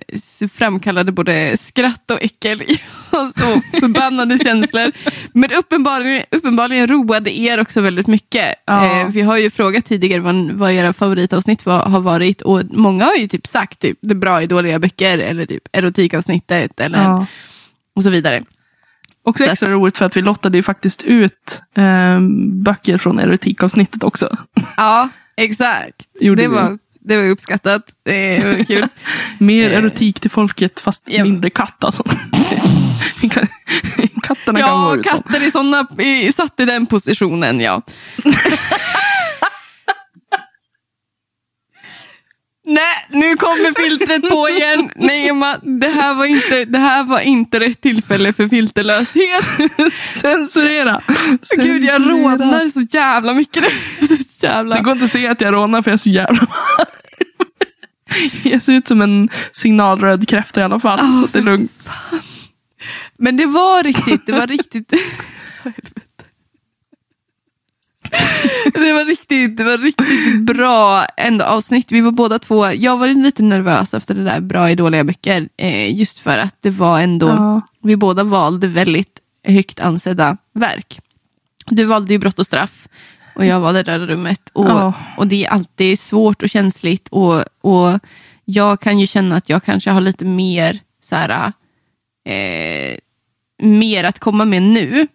[0.53, 2.61] framkallade både skratt och äckel
[3.11, 4.91] och så förbannade känslor.
[5.33, 8.55] Men uppenbarligen, uppenbarligen roade er också väldigt mycket.
[8.65, 9.01] Ja.
[9.01, 13.05] Eh, vi har ju frågat tidigare vad, vad era favoritavsnitt var, har varit och många
[13.05, 17.25] har ju typ sagt typ, det bra i dåliga böcker eller typ erotikavsnittet eller ja.
[17.95, 18.43] och så vidare.
[19.23, 22.19] Också så extra roligt för att vi lottade ju faktiskt ut eh,
[22.63, 24.37] böcker från erotikavsnittet också.
[24.77, 26.01] Ja, exakt.
[26.19, 26.55] Gjorde det vi.
[26.55, 27.83] var det var uppskattat.
[28.05, 28.87] Det var kul.
[29.39, 29.77] Mer eh.
[29.77, 31.23] erotik till folket fast ja.
[31.23, 32.03] mindre katt alltså.
[34.23, 35.05] Katterna ja, kan gå ut.
[35.05, 37.81] Ja, katter i såna, i, satt i den positionen ja.
[42.67, 44.89] Nej, nu kommer filtret på igen.
[44.95, 49.45] Nej Emma, det här var inte, det här var inte rätt tillfälle för filterlöshet.
[50.21, 51.01] Censurera.
[51.41, 51.73] Censurera.
[51.73, 53.63] Gud, jag rådnar så jävla mycket.
[54.43, 54.75] Jävla.
[54.75, 56.47] Det går inte att se att jag rådnar för jag är så jävla
[58.43, 61.89] Jag ser ut som en signalröd kräfta i alla fall, oh, så det är lugnt.
[63.17, 64.89] Men det var riktigt, det var riktigt.
[68.73, 71.91] det var riktigt, det var riktigt bra ändå avsnitt.
[71.91, 75.49] Vi var båda två, jag var lite nervös efter det där bra i dåliga böcker.
[75.57, 77.61] Eh, just för att det var ändå, ja.
[77.83, 80.99] vi båda valde väldigt högt ansedda verk.
[81.65, 82.87] Du valde ju Brott och straff
[83.35, 84.49] och jag valde Röda rummet.
[84.53, 84.93] Och, ja.
[85.17, 87.99] och det är alltid svårt och känsligt och, och
[88.45, 91.51] jag kan ju känna att jag kanske har lite mer så här,
[92.25, 92.97] eh,
[93.63, 95.07] mer att komma med nu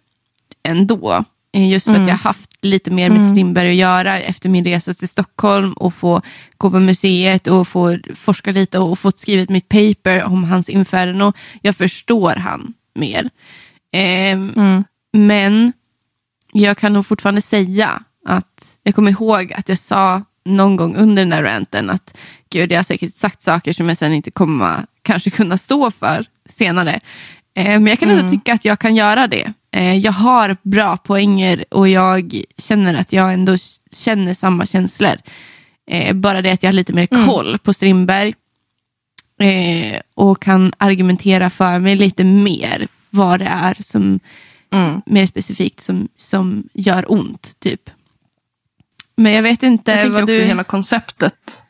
[0.63, 1.23] än då.
[1.53, 2.01] Eh, just för mm.
[2.01, 3.31] att jag haft lite mer med mm.
[3.31, 6.21] Strindberg att göra efter min resa till Stockholm och få
[6.57, 11.33] gå på museet och få forska lite och fått skrivit mitt paper om hans Inferno.
[11.61, 13.29] Jag förstår han mer.
[13.93, 14.83] Eh, mm.
[15.13, 15.73] Men
[16.53, 21.21] jag kan nog fortfarande säga att jag kommer ihåg att jag sa någon gång under
[21.21, 22.17] den där ranten att
[22.49, 26.25] gud, jag har säkert sagt saker som jag sen inte kommer kanske kunna stå för
[26.49, 26.99] senare.
[27.55, 28.31] Eh, men jag kan ändå mm.
[28.31, 29.53] tycka att jag kan göra det.
[29.71, 33.57] Eh, jag har bra poänger och jag känner att jag ändå
[33.91, 35.17] känner samma känslor.
[35.87, 37.27] Eh, bara det att jag har lite mer mm.
[37.27, 37.59] koll mm.
[37.59, 38.33] på Strindberg
[40.13, 44.19] och kan argumentera för mig lite mer vad det är som
[44.73, 45.01] Mm.
[45.05, 47.59] mer specifikt som, som gör ont.
[47.59, 47.89] typ.
[49.21, 50.41] Men jag vet inte Jag vad du...
[50.43, 51.61] hela konceptet.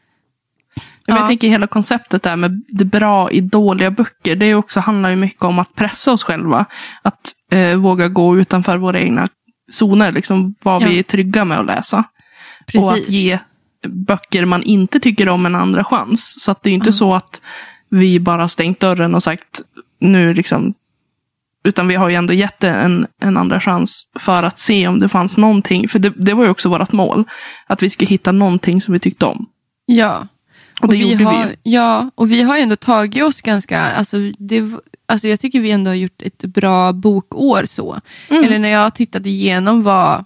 [1.05, 1.17] Ja.
[1.17, 4.35] jag tänker hela konceptet där med det bra i dåliga böcker.
[4.35, 6.65] Det också, handlar ju mycket om att pressa oss själva.
[7.01, 9.29] Att eh, våga gå utanför våra egna
[9.71, 10.11] zoner.
[10.11, 10.99] Liksom vad vi Ja.
[10.99, 12.03] är trygga med att läsa.
[12.67, 12.83] Precis.
[12.83, 13.39] Och att ge
[13.87, 16.43] böcker man inte tycker om en andra chans.
[16.43, 16.93] Så att det är inte Ja.
[16.93, 17.41] så att
[17.89, 19.61] vi bara stängt dörren och sagt
[19.99, 20.73] nu liksom.
[21.63, 24.99] Utan vi har ju ändå gett det en, en andra chans för att se om
[24.99, 25.87] det fanns någonting.
[25.87, 27.23] För det, det var ju också vårt mål.
[27.67, 29.45] Att vi skulle hitta någonting som vi tyckte om.
[29.85, 30.27] Ja.
[30.81, 31.55] Och det vi gjorde vi har, ju.
[31.63, 33.81] Ja, och vi har ju ändå tagit oss ganska...
[33.81, 34.63] Alltså, det,
[35.05, 37.99] alltså jag tycker vi ändå har gjort ett bra bokår så.
[38.29, 38.43] Mm.
[38.43, 40.25] Eller när jag tittade igenom vad...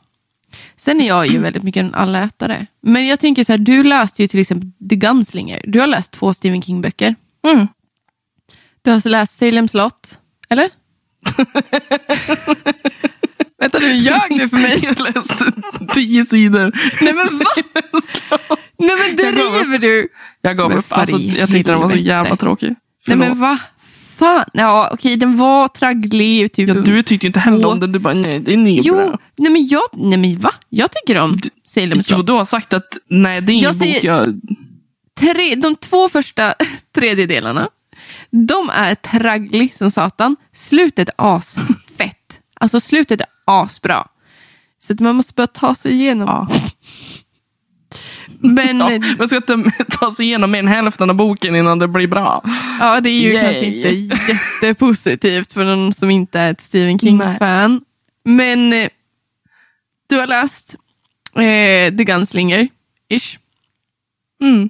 [0.75, 2.67] Sen är jag ju väldigt mycket en allätare.
[2.81, 5.61] Men jag tänker så här, du läste ju till exempel The Gunslinger.
[5.67, 7.15] Du har läst två Stephen King-böcker.
[7.47, 7.67] Mm.
[8.81, 10.19] Du har läst Salem slott,
[10.49, 10.69] eller?
[13.59, 14.79] Vänta, du ljög nu för mig.
[14.83, 15.51] Jag läste
[15.93, 16.71] tio sidor.
[17.01, 17.45] Nej men va?
[18.79, 20.07] Nej men driver du?
[20.41, 20.85] Jag gav upp.
[20.89, 22.67] Alltså, jag tyckte den var så jävla tråkig.
[22.69, 23.27] Nej Förlåt.
[23.27, 23.59] men va?
[24.17, 24.45] Fan.
[24.53, 26.53] Ja okej, den var tragglig.
[26.53, 26.67] Typ.
[26.69, 27.91] Ja, du tyckte inte heller om den.
[27.91, 29.19] Du bara, nej, det är inget Jo, bra.
[29.37, 30.51] nej men jag, nej men va?
[30.69, 32.27] Jag tycker om Salem Jo, slott.
[32.27, 34.41] du har sagt att nej, det är ingen Jag bok jag...
[35.19, 36.53] Tre, de två första
[36.95, 37.69] tredjedelarna,
[38.29, 40.35] de är tragglig som satan.
[40.53, 42.41] Slutet är asfett.
[42.59, 44.07] Alltså slutet är asbra.
[44.79, 46.27] Så att man måste bara ta sig igenom.
[46.27, 46.47] Ja.
[48.39, 49.15] Men Ja, ja.
[49.17, 52.41] man ska inte ta sig igenom mer än hälften av boken innan det blir bra.
[53.03, 53.43] det är ju Yay.
[53.43, 57.81] kanske inte jättepositivt för någon som inte är ett Stephen King-fan.
[58.23, 58.89] Men eh,
[60.09, 60.75] du har läst
[61.35, 62.67] eh, The Gunslinger,
[63.09, 63.37] ish.
[64.41, 64.69] Mm.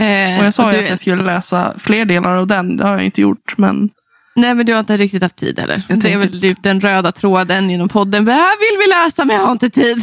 [0.00, 2.76] Eh, Och jag sa och ju du, att jag skulle läsa fler delar av den.
[2.76, 3.58] Det har jag inte gjort.
[3.58, 3.90] Men
[4.34, 5.82] Nej, men du har inte riktigt haft tid heller.
[5.88, 8.24] Jag Det är väl typ den röda tråden inom podden.
[8.24, 9.98] Det här vill vi läsa, men jag har inte tid.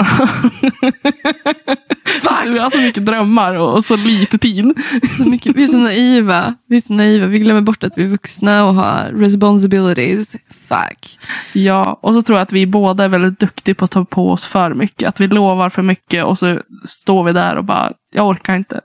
[2.44, 4.72] du har så mycket drömmar och så lite tid.
[5.16, 6.54] Så mycket, vi är så naiva.
[6.68, 7.26] Vi är så naiva.
[7.26, 10.32] Vi glömmer bort att vi är vuxna och har responsibilities.
[10.68, 11.18] Fuck.
[11.52, 14.30] Ja, och så tror jag att vi båda är väldigt duktiga på att ta på
[14.30, 15.08] oss för mycket.
[15.08, 18.80] Att vi lovar för mycket och så står vi där och bara, jag orkar inte.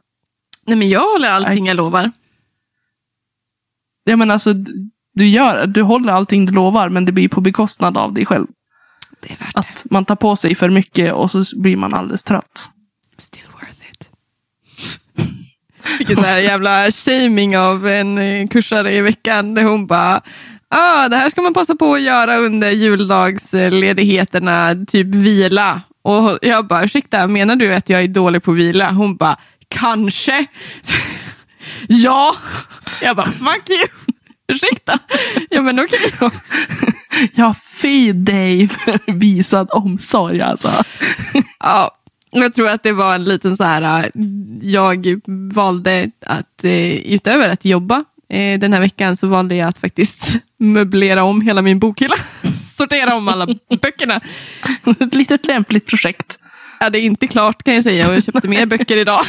[0.66, 2.12] Nej, men jag håller allting jag lovar.
[4.04, 4.54] Jag menar alltså,
[5.14, 8.48] du, gör, du håller allting du lovar men det blir på bekostnad av dig själv.
[9.22, 9.60] Det är värt det.
[9.60, 12.70] Att man tar på sig för mycket och så blir man alldeles trött.
[13.18, 14.10] Still worth it.
[15.98, 20.22] Fick en sån här jävla shaming av en eh, kursare i veckan där hon bara
[20.70, 25.82] ah, det här ska man passa på att göra under juldagsledigheterna, typ vila.
[26.02, 28.92] Och jag bara, ursäkta, menar du att jag är dålig på att vila?
[28.92, 29.38] Hon bara,
[29.80, 30.46] kanske.
[31.88, 32.36] ja.
[33.02, 33.88] Jag bara, fuck you.
[34.48, 35.00] Ursäkta.
[35.50, 36.00] Ja men okej.
[37.34, 40.70] Jag fy dig för visad omsorg alltså.
[41.60, 41.92] Ja,
[42.32, 44.10] jag tror att det var en liten så här, äh,
[44.62, 45.22] jag
[45.54, 50.36] valde att eh, utöver att jobba eh, den här veckan så valde jag att faktiskt
[50.60, 52.16] möblera om hela min bokhylla.
[52.78, 53.48] Sortera om alla
[53.82, 54.22] böckerna.
[55.00, 56.40] Ett litet lämpligt projekt.
[56.80, 59.26] Ja, det är inte klart kan jag säga och jag köpte mer böcker idag.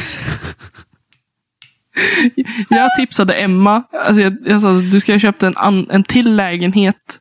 [2.68, 7.20] Jag tipsade Emma, alltså jag, jag sa du ska köpa en, an, en till lägenhet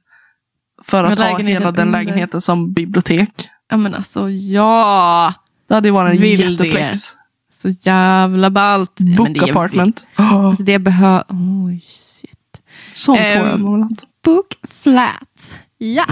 [0.83, 1.99] för att ha hela den under.
[1.99, 3.29] lägenheten som bibliotek.
[3.69, 5.33] Ja men alltså ja,
[5.67, 6.67] Det hade ju varit en Vill det.
[6.67, 6.97] jätteflex.
[7.53, 8.91] så jävla ballt.
[8.97, 10.07] Ja, Book det är- apartment.
[10.17, 12.61] Oh, Alltså det behöver, oj shit.
[12.93, 13.19] sånt
[13.59, 13.89] målat.
[14.25, 15.59] Book flat.
[15.79, 16.07] Yes.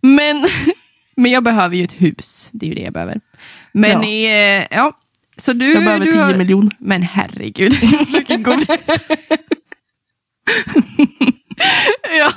[0.00, 0.44] Men,
[1.16, 2.48] men jag behöver ju ett hus.
[2.52, 3.20] Det är ju det jag behöver.
[3.72, 4.08] Men Ja.
[4.08, 4.92] ja, eh, ja.
[5.36, 6.72] Så du, Jag behöver du 10 har, miljoner.
[6.78, 7.72] Men herregud.
[12.18, 12.32] Ja.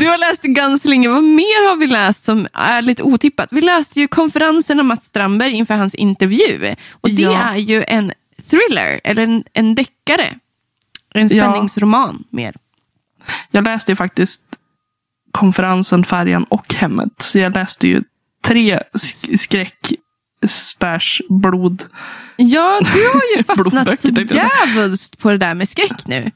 [0.00, 1.08] Du har läst Gunslinger.
[1.08, 3.48] Vad mer har vi läst som är lite otippat?
[3.50, 6.74] Vi läste ju konferensen av Mats Strandberg inför hans intervju.
[6.90, 7.42] Och det Ja.
[7.42, 8.12] är ju en
[8.50, 10.34] thriller, eller en, en deckare.
[11.14, 11.44] En Ja.
[11.44, 12.56] spänningsroman mer.
[13.50, 14.42] Jag läste ju faktiskt
[15.32, 17.12] konferensen, färjan och hemmet.
[17.18, 18.02] Så jag läste ju
[18.44, 19.92] tre sk- skräck
[20.48, 21.84] slash blod.
[22.36, 26.30] Ja, du har ju fastnat så djävulskt på det där med skräck nu.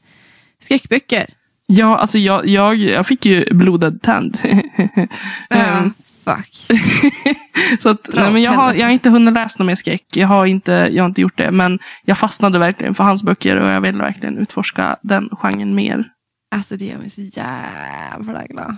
[0.59, 1.29] Skräckböcker.
[1.67, 4.39] Ja, alltså jag, jag, jag fick ju blodad tand.
[5.49, 5.93] Ehm,
[6.25, 6.79] fuck.
[7.79, 10.05] Så att, nej, men jag, har, jag har inte hunnit läsa någon mer skräck.
[10.15, 11.51] Jag har, inte, jag har inte gjort det.
[11.51, 16.11] Men jag fastnade verkligen för hans böcker och jag vill verkligen utforska den genren mer.
[16.51, 18.77] Alltså det gör mig så jävla glad.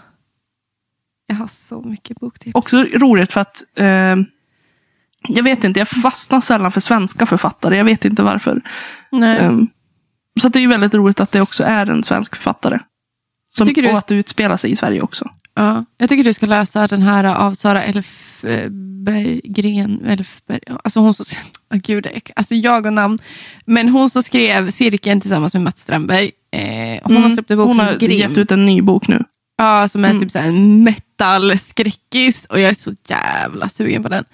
[1.28, 2.56] Jag har så mycket boktips.
[2.56, 4.16] Också roligt för att eh,
[5.28, 7.78] jag vet inte, jag fastnar sällan för svenska författare.
[7.78, 8.62] Jag vet inte varför.
[9.24, 9.68] Ehm,
[10.42, 12.80] så det är ju väldigt roligt att det också är en svensk författare.
[13.50, 15.30] Som, Tycker du- Och att det utspelar sig i Sverige också.
[15.56, 17.84] Ja, jag tycker du ska läsa den här av Sara
[18.78, 20.06] Elfberggren.
[20.06, 21.26] Elfberg, alltså hon som,
[21.74, 23.18] oh gud, alltså jag och namn.
[23.66, 26.32] Men hon som skrev Cirkeln tillsammans med Mats Strandberg.
[26.52, 28.20] Eh, hon har släppt en bok Hon har Grim.
[28.30, 29.24] gett ut en ny bok nu.
[29.58, 30.22] Ja, som är Mm.
[30.22, 32.46] typ så här en metal-skräckis.
[32.50, 34.26] Och jag är så jävla sugen på den.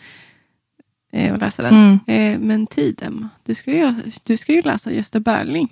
[1.14, 1.74] Eh, och läsa den.
[1.74, 2.00] Mm.
[2.34, 5.70] Eh, men tiden, du ska, ju, du ska ju läsa Gösta Berling.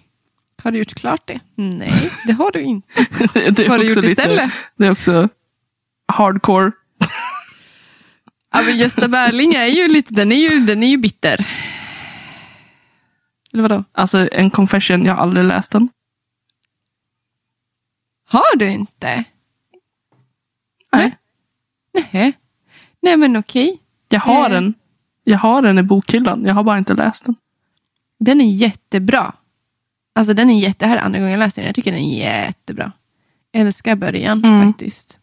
[0.63, 1.39] Har du gjort klart det?
[1.56, 2.88] Nej, det har du inte.
[3.34, 4.51] Vad har du gjort lite- istället?
[4.75, 5.30] Det är också
[6.08, 6.71] hardcore.
[8.54, 11.47] Ja, men Gösta Berling är ju lite, den är ju, den är ju bitter.
[13.54, 13.84] Eller vadå?
[13.91, 15.89] Alltså en confession, jag har aldrig läst den.
[18.27, 19.23] Har du inte?
[20.93, 21.17] Nej.
[22.12, 22.34] Nej.
[23.01, 23.80] Nej men okej.
[24.10, 24.51] Jag har Eh.
[24.51, 24.73] den.
[25.23, 26.45] Jag har den i bokhyllan.
[26.45, 27.36] Jag har bara inte läst den.
[28.19, 29.34] Den är jättebra.
[30.15, 31.67] Alltså den är jätte, här är andra gången jag läser den.
[31.67, 32.91] Jag tycker den är jättebra.
[33.51, 34.67] Jag älskar början Mm.
[34.67, 35.19] faktiskt.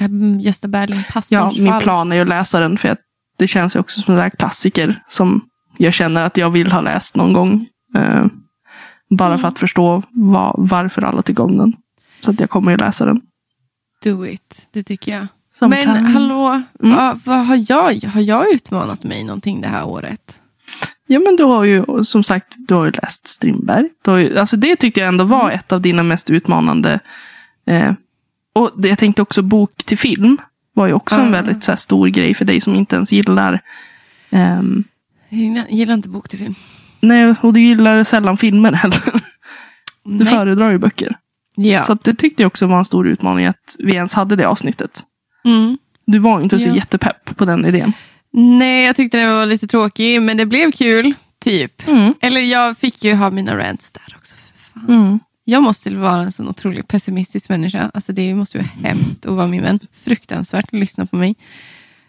[0.00, 1.82] Mm, Gösta Berling, Ja, min fall.
[1.82, 2.98] plan är att läsa den för att
[3.38, 7.16] det känns också som en där klassiker som jag känner att jag vill ha läst
[7.16, 7.66] någon gång.
[7.96, 8.24] Eh,
[9.10, 9.38] bara Mm.
[9.38, 11.72] för att förstå vad, varför alla tycker om den.
[12.20, 13.20] Så att jag kommer ju läsa den.
[14.04, 15.26] Do it, det tycker jag.
[15.58, 15.92] Sometime.
[15.92, 16.96] Men hallå, Mm.
[16.96, 20.40] vad, vad har, jag, har jag utmanat mig någonting det här året?
[21.06, 23.88] Ja, men du har ju som sagt du har ju läst Strindberg.
[24.04, 27.00] Du har ju, alltså det tyckte jag ändå var ett av dina mest utmanande.
[27.66, 27.92] Eh,
[28.54, 30.38] och det, jag tänkte också bok till film
[30.74, 31.30] var ju också en Ah.
[31.30, 33.60] väldigt så här, stor grej för dig som inte ens gillar
[34.30, 34.84] ehm,
[35.28, 36.54] Jag gillar, inte bok till film.
[37.00, 39.02] Nej, och du gillar sällan filmer heller.
[40.04, 40.26] Du Nej.
[40.26, 41.16] föredrar ju böcker.
[41.56, 41.84] Ja.
[41.84, 45.02] Så det tyckte jag också var en stor utmaning att vi ens hade det avsnittet.
[45.46, 45.78] Mm.
[46.06, 46.74] Du var inte så Ja.
[46.74, 47.92] jättepepp på den idén.
[48.32, 51.14] Nej, jag tyckte den var lite tråkig, men det blev kul.
[51.44, 51.88] Typ.
[51.88, 52.14] Mm.
[52.20, 54.34] Eller jag fick ju ha mina rants där också.
[54.36, 54.88] För fan.
[54.88, 55.18] Mm.
[55.44, 57.90] Jag måste vara en sån otroligt pessimistisk människa.
[57.94, 59.80] Alltså det måste ju vara hemskt att vara min vän.
[60.04, 61.34] Fruktansvärt att lyssna på mig.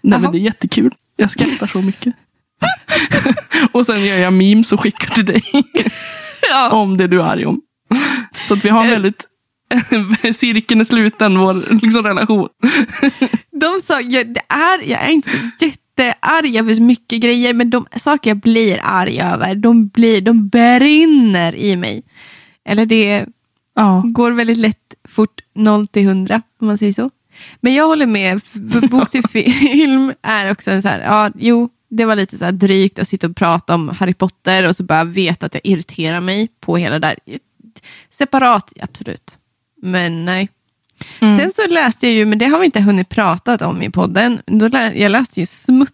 [0.02, 0.94] Nej, men det är jättekul.
[1.16, 2.14] Jag skrattar så mycket.
[3.72, 5.44] och sen gör jag memes och skickar till dig.
[6.52, 6.70] Ja.
[6.72, 7.62] om det du är arg om.
[8.36, 8.92] Så att vi har en Eh.
[8.92, 9.26] väldigt...
[10.36, 12.50] Cirkeln är sluten, vår liksom, relation.
[13.52, 17.70] De sa, jag, det är, jag är inte så jättearg över så mycket grejer, men
[17.70, 22.04] de saker jag blir arg över, de, blir, de brinner i mig.
[22.66, 23.26] Eller det
[23.76, 24.04] Ja.
[24.06, 27.10] går väldigt lätt fort 0 till 100, om man säger så.
[27.62, 28.42] Men jag håller med,
[28.92, 32.52] bok till film är också en så här, ja, jo, det var lite så här
[32.52, 36.22] drygt att sitta och prata om Harry Potter och så bara veta att jag irriterar
[36.22, 37.18] mig på hela det där.
[38.10, 39.37] Separat, absolut.
[39.82, 40.50] Men nej.
[41.20, 41.38] Mm.
[41.38, 44.42] Sen så läste jag ju, men det har vi inte hunnit prata om i podden.
[44.96, 45.94] Jag läste ju Smutt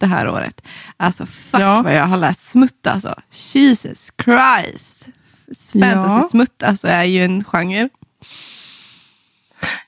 [0.00, 0.62] det här året.
[0.96, 1.82] Alltså fuck Ja.
[1.82, 3.14] vad jag har läst Smutt alltså.
[3.54, 5.08] Jesus Christ.
[5.72, 7.88] Fantasy-smutt alltså är ju en genre.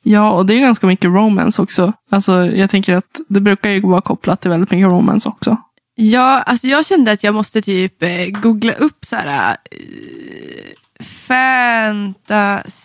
[0.03, 1.93] ja, och det är ganska mycket romance också.
[2.11, 5.57] Alltså, jag tänker att det brukar ju vara kopplat till väldigt mycket romance också.
[5.95, 9.79] Ja, alltså jag kände att jag måste typ eh, googla upp så här eh,
[11.03, 12.79] fantasy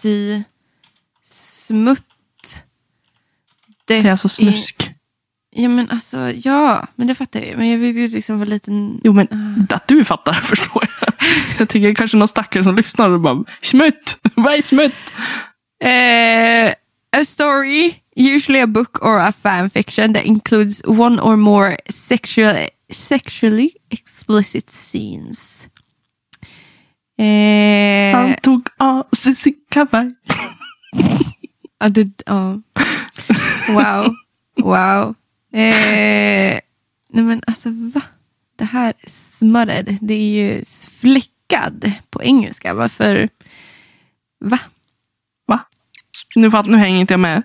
[1.23, 2.04] smutt.
[3.86, 4.93] Det är alltså snusk.
[5.56, 7.58] Ja men alltså, ja, men det fattar jag ju.
[7.58, 9.02] Men jag vill ju liksom vara liten...
[9.04, 9.28] Jo, men
[9.69, 11.13] att du fattar förstår jag.
[11.60, 14.19] Jag tänker det är kanske någon stackare som lyssnar och bara Smutt!
[14.36, 14.93] Vad är smutt?
[15.84, 16.73] Eh,
[17.21, 22.56] a story, usually a book or a fan fiction that includes one or more sexual,
[22.91, 25.67] sexually explicit scenes.
[27.17, 30.10] Eh, Han tog av sig sin kavaj.
[31.80, 32.62] ja, det, ja.
[33.67, 34.15] Wow.
[34.58, 35.15] Wow.
[35.54, 36.60] Eh,
[37.10, 38.02] nej men alltså va?
[38.56, 40.65] Det här smutted, det är ju
[40.99, 42.73] fläckad på engelska.
[42.73, 43.30] Varför?
[44.39, 44.60] Va?
[45.47, 45.60] Va?
[46.36, 47.43] Nu, fatt, nu hänger inte jag med.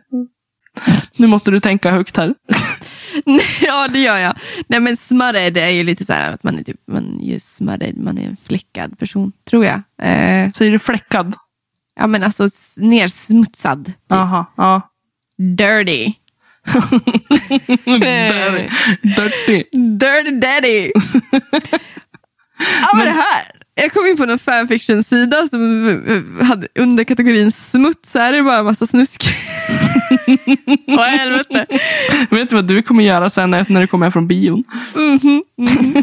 [1.17, 2.35] Nu måste du tänka högt här.
[3.27, 4.35] Nej, ja, det gör jag.
[4.67, 7.97] Nej, men smutted är ju lite så här att man är, typ, man är smutted,
[7.99, 9.83] man är en fläckad person, tror jag.
[10.03, 11.35] Eh, Säger du fläckad?
[12.01, 13.85] ja, men alltså nersmutsad.
[13.87, 14.13] Typ.
[14.13, 14.81] Aha, ja.
[15.39, 16.13] Dirty.
[17.85, 18.69] Dirty.
[19.03, 19.65] Dirty.
[19.73, 20.93] Dirty daddy.
[22.83, 23.53] ja, men det här.
[23.81, 25.61] Jag kom in på någon fanfiction-sida som
[26.41, 29.25] hade under kategorin smuts, så här är det bara en massa snusk.
[30.87, 31.67] Vad i helvete.
[32.31, 34.65] Vet du vad du kommer göra sen när du kommer hem från bion?
[34.95, 35.43] Mhm.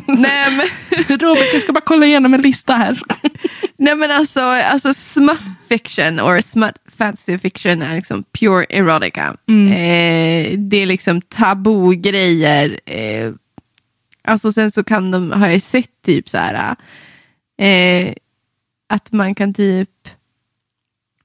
[0.05, 0.67] Nej, men...
[1.19, 3.01] Robert, jag ska bara kolla igenom en lista här.
[3.77, 9.37] Nej men alltså, alltså smut fiction or smut fantasy fiction är liksom pure erotica.
[9.47, 12.79] Eh, det är liksom tabugrejer.
[12.85, 13.31] Eh,
[14.23, 16.75] alltså sen så kan de, har jag sett typ så här
[17.57, 18.13] eh,
[18.89, 20.09] att man kan typ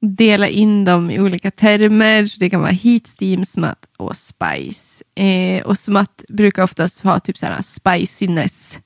[0.01, 2.39] dela in dem i olika termer.
[2.39, 5.05] Det kan vara heat, steam, smut och spice.
[5.14, 8.78] Eh, och smut brukar oftast ha typ så här spiciness.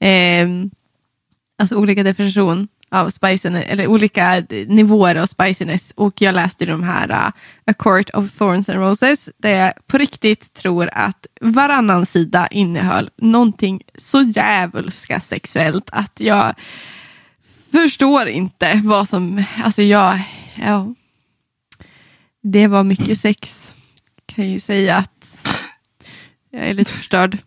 [0.00, 0.48] Eh,
[1.58, 5.92] alltså olika definition av spiciness, eller olika eh, nivåer av spiciness.
[5.96, 7.32] Och jag läste de här uh,
[7.66, 13.10] A Court of Thorns and Roses, där jag på riktigt tror att varannan sida innehöll
[13.16, 16.54] någonting så djävulska sexuellt att jag
[17.72, 20.20] förstår inte vad som, alltså jag,
[20.54, 20.94] ja.
[22.42, 23.74] Det var mycket sex,
[24.26, 25.48] kan jag ju säga att
[26.50, 27.38] jag är lite förstörd.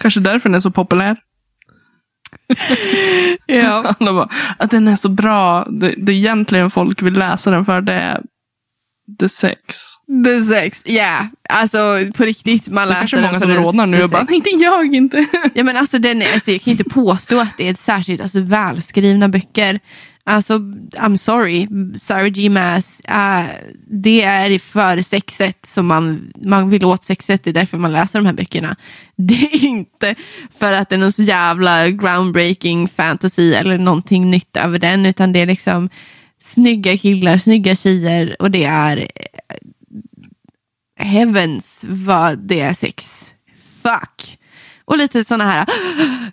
[0.00, 1.16] Kanske därför den är så populär
[3.46, 3.94] ja.
[3.98, 4.28] Alla bara,
[4.58, 5.64] att den är så bra.
[5.64, 8.22] Det, det egentligen folk vill läsa den för det är
[9.20, 9.76] the sex.
[10.24, 10.92] The sex, ja.
[10.92, 11.26] Yeah.
[11.48, 11.78] Alltså
[12.16, 15.26] på riktigt, man läser kanske många som rådnar nu och bara, inte jag inte.
[15.54, 18.40] ja, men alltså, den är, alltså, jag kan inte påstå att det är särskilt alltså,
[18.40, 19.80] välskrivna böcker.
[20.28, 20.58] Alltså,
[20.92, 21.68] I'm sorry,
[21.98, 22.48] Sarah G.
[22.48, 23.46] Maas, uh,
[23.86, 28.18] det är för sexet som man, man vill åt sexet, det är därför man läser
[28.18, 28.76] de här böckerna.
[29.16, 30.14] Det är inte
[30.58, 35.32] för att det är någon så jävla groundbreaking fantasy eller någonting nytt över den, utan
[35.32, 35.88] det är liksom
[36.40, 39.56] snygga killar, snygga tjejer och det är eh,
[41.06, 43.26] heavens vad det är sex.
[43.82, 44.38] Fuck.
[44.84, 45.66] Och lite sådana här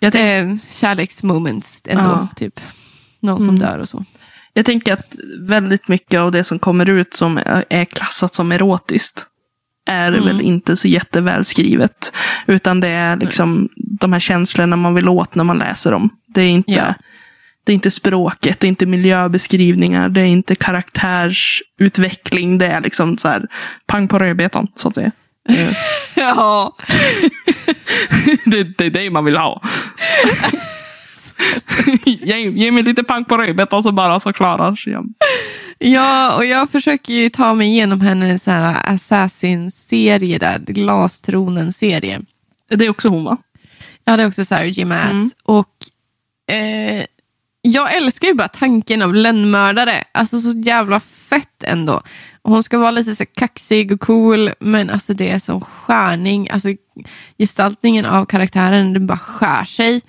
[0.00, 2.02] äh, kärleksmoments ändå.
[2.02, 2.28] Ja.
[2.36, 2.60] Typ.
[3.24, 3.60] Någon som mm.
[3.60, 4.04] dör och så.
[4.52, 9.26] Jag tänker att väldigt mycket av det som kommer ut som är klassat som erotiskt
[9.86, 10.24] är mm.
[10.24, 12.12] väl inte så jättevälskrivet.
[12.46, 16.10] Utan det är liksom de här känslorna man vill åt när man läser dem.
[16.34, 16.94] Det är inte, ja.
[17.64, 22.58] det är inte språket, det är inte miljöbeskrivningar, det är inte karaktärsutveckling.
[22.58, 23.46] Det är liksom så här
[23.86, 25.12] pang på rödbetan, så att säga.
[26.14, 26.76] ja.
[28.44, 29.62] det, det är det man vill ha.
[32.04, 35.12] ge, ge mig lite pang på rödbetan så bara så klarar sig jag.
[35.78, 42.20] Ja, och jag försöker ju ta mig igenom hennes Assassin-serie där, Glastronen-serie.
[42.68, 43.36] Det är också hon va?
[44.04, 44.84] Ja, det är också Sarah J.
[44.84, 45.10] Maas.
[45.10, 45.30] Mm.
[45.44, 45.74] Och
[46.54, 47.04] eh,
[47.62, 50.04] jag älskar ju bara tanken av lönnmördare.
[50.12, 52.02] Alltså så jävla fett ändå.
[52.42, 56.50] Hon ska vara lite så kaxig och cool, men alltså det är som skärning.
[56.50, 56.68] Alltså
[57.38, 60.00] gestaltningen av karaktären, den bara skär sig.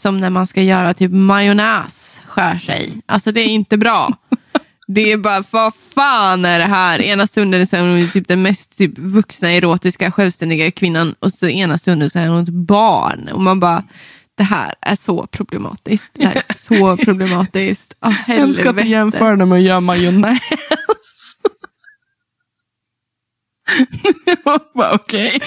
[0.00, 3.02] Som när man ska göra typ majonnäs skär sig.
[3.06, 4.16] Alltså det är inte bra.
[4.86, 7.00] Det är bara, vad fan är det här?
[7.02, 11.48] Ena stunden så är hon typ den mest typ, vuxna, erotiska, självständiga kvinnan och så
[11.48, 13.28] ena stunden så är hon ett barn.
[13.32, 13.84] Och man bara,
[14.36, 16.12] det här är så problematiskt.
[16.14, 17.94] Det här är så problematiskt.
[18.00, 20.40] Oh, jag älskar att du jämför det med att göra majonnäs.
[24.74, 25.40] Okej.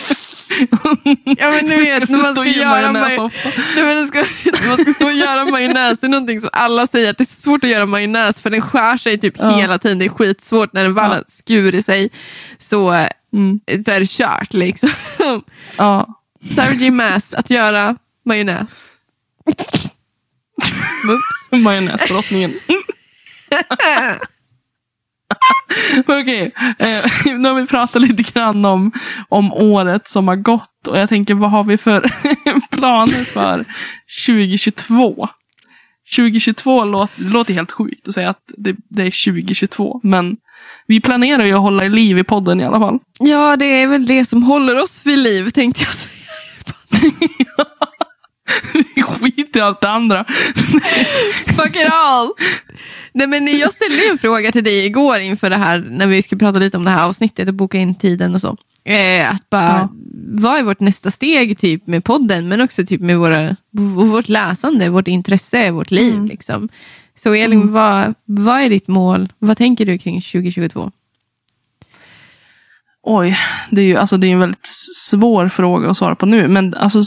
[1.74, 3.34] Ja du vet när man ska göra majonnäs.
[3.76, 4.26] Nej, man, ska,
[4.68, 6.00] man ska stå och göra majonnäs.
[6.00, 8.62] Det är någonting som alla säger att det är svårt att göra majonnäs för den
[8.62, 9.58] skär sig typ ja.
[9.58, 10.00] hela tiden.
[10.00, 12.10] Det är skitsvårt när den väl har skurit sig.
[12.60, 12.90] Så
[13.34, 13.60] mm.
[13.66, 14.90] det är kört liksom.
[15.78, 16.20] Ja.
[16.56, 16.92] Sarah J.
[16.92, 17.96] Maas att göra
[18.26, 18.90] majonnäs.
[21.08, 21.64] Oops.
[21.64, 22.54] Majonnäsdrottningen.
[26.08, 27.06] Okej, eh,
[27.38, 28.92] nu har vi pratat lite grann om,
[29.30, 32.12] om året som har gått och jag tänker vad har vi för
[32.72, 33.66] planer för
[34.28, 35.28] 2022?
[36.16, 40.38] 2022 låter, låter helt sjukt att säga att det, det, är 2022, men
[40.88, 43.00] vi planerar ju att hålla liv i podden i alla fall.
[43.20, 46.14] Ja, det är väl det som håller oss vid liv tänkte jag säga.
[49.20, 50.26] Skit i allt det andra.
[51.46, 52.32] Fuck it all!
[53.14, 56.40] Nej, men jag ställde en fråga till dig igår inför det här, när vi skulle
[56.40, 58.58] prata lite om det här avsnittet och boka in tiden och så.
[58.86, 59.90] Eh, att bara, ja.
[60.28, 63.56] vad är vårt nästa steg typ med podden, men också typ med våra,
[64.12, 66.14] vårt läsande, vårt intresse, vårt liv.
[66.14, 66.26] Mm.
[66.26, 66.70] Liksom.
[67.16, 67.74] Så Elin, mm.
[67.74, 69.34] vad, vad är ditt mål?
[69.40, 70.92] Vad tänker du kring 2022?
[73.04, 73.38] Oj,
[73.72, 76.48] det är ju alltså, det är en väldigt svår fråga att svara på nu.
[76.48, 77.02] Men alltså,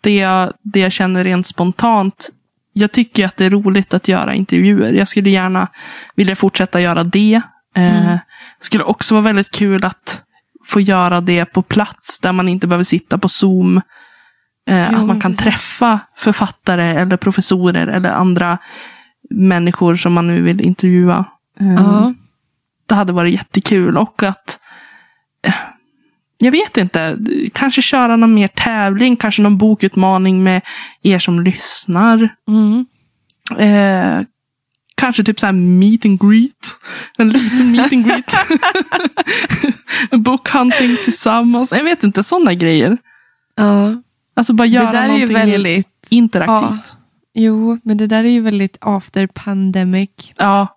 [0.00, 2.30] det, jag, det jag känner rent spontant
[2.78, 4.92] jag tycker att det är roligt att göra intervjuer.
[4.92, 5.68] Jag skulle gärna
[6.14, 7.42] vilja fortsätta göra det.
[7.76, 8.18] Eh, mm.
[8.60, 10.22] skulle också vara väldigt kul att
[10.64, 13.76] få göra det på plats där man inte behöver sitta på Zoom.
[14.70, 15.44] Eh, jo, att man kan precis.
[15.44, 18.58] träffa författare eller professorer eller andra
[19.30, 21.24] människor som man nu vill intervjua.
[21.60, 22.14] Eh, ja.
[22.86, 24.58] Det hade varit jättekul och att
[26.38, 27.18] jag vet inte,
[27.52, 30.62] kanske köra någon mer tävling, kanske någon bokutmaning med
[31.02, 32.28] er som lyssnar.
[32.48, 32.86] Mm.
[33.58, 34.26] Eh,
[34.94, 36.78] kanske typ så här meet and greet.
[37.18, 38.32] En liten meet and greet.
[40.24, 41.72] Bookhunting tillsammans.
[41.72, 42.98] Jag vet inte, sådana grejer.
[43.56, 44.02] Ja.
[44.36, 46.80] Alltså bara göra det där någonting är ju väldigt, interaktivt.
[46.92, 46.98] Ja.
[47.34, 50.10] Jo, men det där är ju väldigt after pandemic.
[50.36, 50.74] Ja.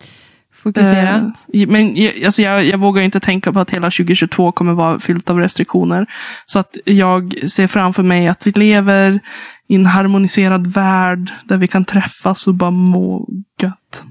[0.63, 1.23] Fokuserat.
[1.53, 4.99] Eh, men jag- alltså jag, jag vågar inte tänka på att hela 2022 kommer vara
[4.99, 6.05] fyllt av restriktioner.
[6.45, 9.19] Så att jag ser framför mig att vi lever
[9.67, 13.27] i en harmoniserad värld där vi kan träffas och bara må
[13.61, 14.03] gött.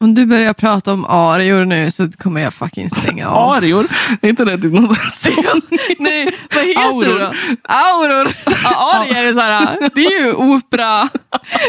[0.00, 3.50] Om du börjar prata om arior nu så kommer jag fucking stänga av.
[3.56, 3.86] Arior,
[4.22, 4.98] är inte det typ något?
[5.98, 7.18] Nej, vad heter Auror.
[7.18, 7.32] det då?
[7.68, 8.28] Auror.
[8.64, 11.08] Ja, arior är så här, det är ju opera.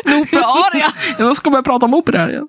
[0.06, 0.92] En opera-aria.
[1.20, 2.48] Jag ska börja prata om opera här igen.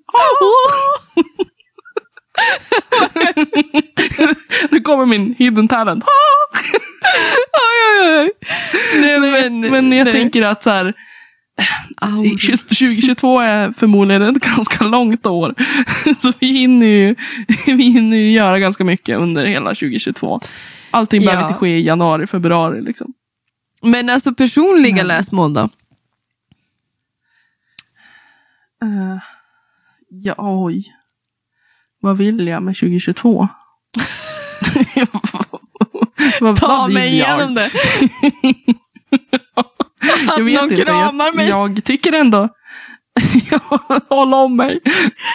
[4.70, 6.04] Nu kommer min hidden talent.
[6.04, 6.10] Oj,
[8.02, 8.30] oj, oj.
[9.00, 10.14] Nej, men, Men jag nej.
[10.14, 10.94] tänker att så här,
[11.96, 12.56] Auror.
[12.58, 15.54] 2022 är förmodligen ett ganska långt år.
[16.18, 17.14] Så vi hinner ju,
[17.66, 20.40] vi hinner ju göra ganska mycket under hela 2022.
[20.90, 21.48] Allting behöver Ja.
[21.48, 22.82] inte ske i januari, februari.
[22.82, 23.12] Liksom.
[23.82, 25.60] Men alltså personliga läsmål då?
[28.82, 29.18] Eh,
[30.08, 30.84] ja, oj.
[32.00, 33.48] Vad vill jag med 2022?
[36.40, 37.28] vad, Ta vad mig jag?
[37.38, 37.70] igenom det.
[40.36, 40.84] Jag vet någon inte.
[40.84, 41.48] kramar jag, mig.
[41.48, 42.48] jag tycker ändå...
[44.08, 44.80] Håll om mig,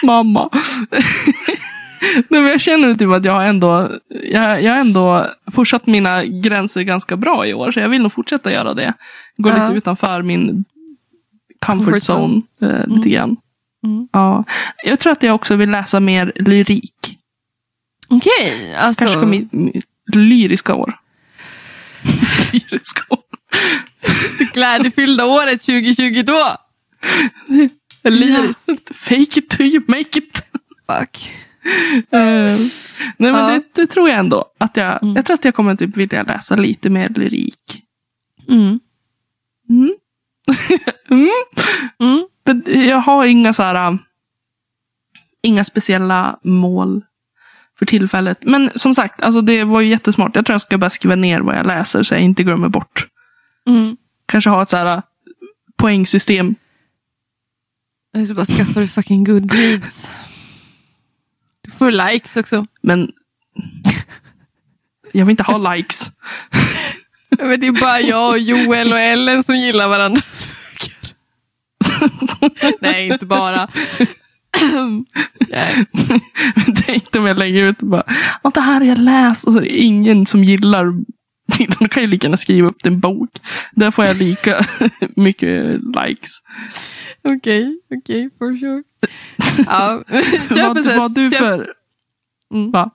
[0.02, 0.48] mamma.
[2.28, 3.88] Nej, men jag känner typ att jag har ändå,
[4.32, 7.70] jag, jag ändå pushat mina gränser ganska bra i år.
[7.72, 8.92] Så jag vill nog fortsätta göra det.
[9.36, 9.54] Gå Ja.
[9.54, 10.64] lite utanför min
[11.66, 12.42] comfort, Comfort zone.
[12.60, 12.72] zone.
[12.80, 13.36] Eh, lite grann.
[13.84, 14.08] Mm.
[14.12, 14.44] Ja.
[14.84, 17.18] Jag tror att jag också vill läsa mer lyrik.
[18.08, 18.98] Okej, alltså.
[19.04, 20.98] Kanske kommer mitt, mitt lyriska år.
[22.52, 23.18] lyriska år.
[24.52, 26.32] Glädjefyllda året 2022.
[28.08, 28.62] Lyriskt.
[28.66, 30.42] Ja, Fake it till you make it.
[30.90, 31.30] Fuck.
[32.10, 32.58] Eh, nej
[33.18, 33.48] men Ja.
[33.50, 34.44] det, det tror jag ändå.
[34.58, 35.16] Att jag, Mm.
[35.16, 37.82] jag tror att jag kommer typ vilja läsa lite mer lyrik.
[38.48, 38.80] Mm.
[39.70, 39.94] Mm.
[42.00, 42.28] mm.
[42.44, 43.98] Men jag har inga så här, äh,
[45.42, 47.02] inga speciella mål
[47.78, 48.38] för tillfället.
[48.42, 50.36] Men som sagt, alltså det var ju jättesmart.
[50.36, 53.06] Jag tror jag ska bara skriva ner vad jag läser så jag inte glömmer bort.
[53.68, 53.96] Mm.
[54.26, 55.02] Kanske ha ett så här äh,
[55.76, 56.54] poängsystem.
[58.12, 60.10] Jag ska bara skaffa dig fucking Goodreads.
[61.60, 62.66] Du får likes också.
[62.82, 63.12] Men
[65.12, 66.10] jag vill inte ha likes.
[67.30, 70.53] Vet, det är bara jag, och Joel och Ellen som gillar varandras.
[72.80, 73.68] Nej, inte bara.
[76.86, 78.02] Tänk om jag lägger ut och bara,
[78.42, 79.46] "Ja, det här har jag läst.
[79.46, 80.86] Och så är det ingen som gillar
[81.78, 83.30] Då kan jag lika gärna skriva upp en bok.
[83.72, 84.66] Där får jag lika
[85.16, 86.30] mycket likes.
[87.28, 88.82] Okej, okej, for sure.
[89.66, 90.02] Ja,
[90.48, 91.72] köp Vad vad du köp- för...
[92.54, 92.70] Mm.
[92.70, 92.90] Va?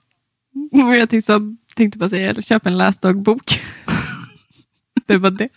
[0.72, 3.60] Jag tänkte, så, tänkte bara säga, köp en läsdagbok.
[5.06, 5.48] det var det.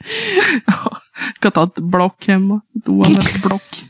[1.35, 2.61] Ska ta ett block hemma.
[2.79, 3.83] Ett oanvänt block.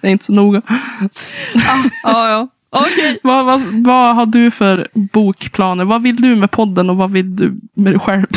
[0.00, 0.62] Det är inte så noga.
[1.54, 1.90] Ja,
[2.28, 2.48] ja.
[2.70, 3.18] Okej.
[3.22, 5.84] Vad, vad, vad har du för bokplaner?
[5.84, 8.26] Vad vill du med podden och vad vill du med dig själv?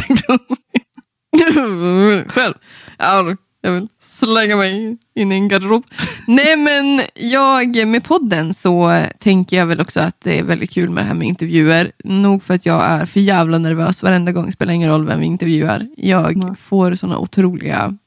[2.28, 2.54] Själv.
[2.98, 3.36] Ja,
[3.68, 5.84] jag vill slänga mig in i en garderob.
[6.28, 10.90] Nej, men jag med podden så tänker jag väl också att det är väldigt kul
[10.90, 11.92] med det här med intervjuer.
[12.04, 14.52] Nog för att jag är för jävla nervös varenda gång.
[14.52, 15.88] Spelar ingen roll vem vi intervjuar.
[15.98, 16.56] Jag Nej.
[16.56, 17.98] får sådana otroliga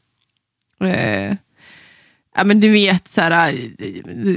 [0.84, 1.36] eh,
[2.36, 3.54] Ja men du vet så här,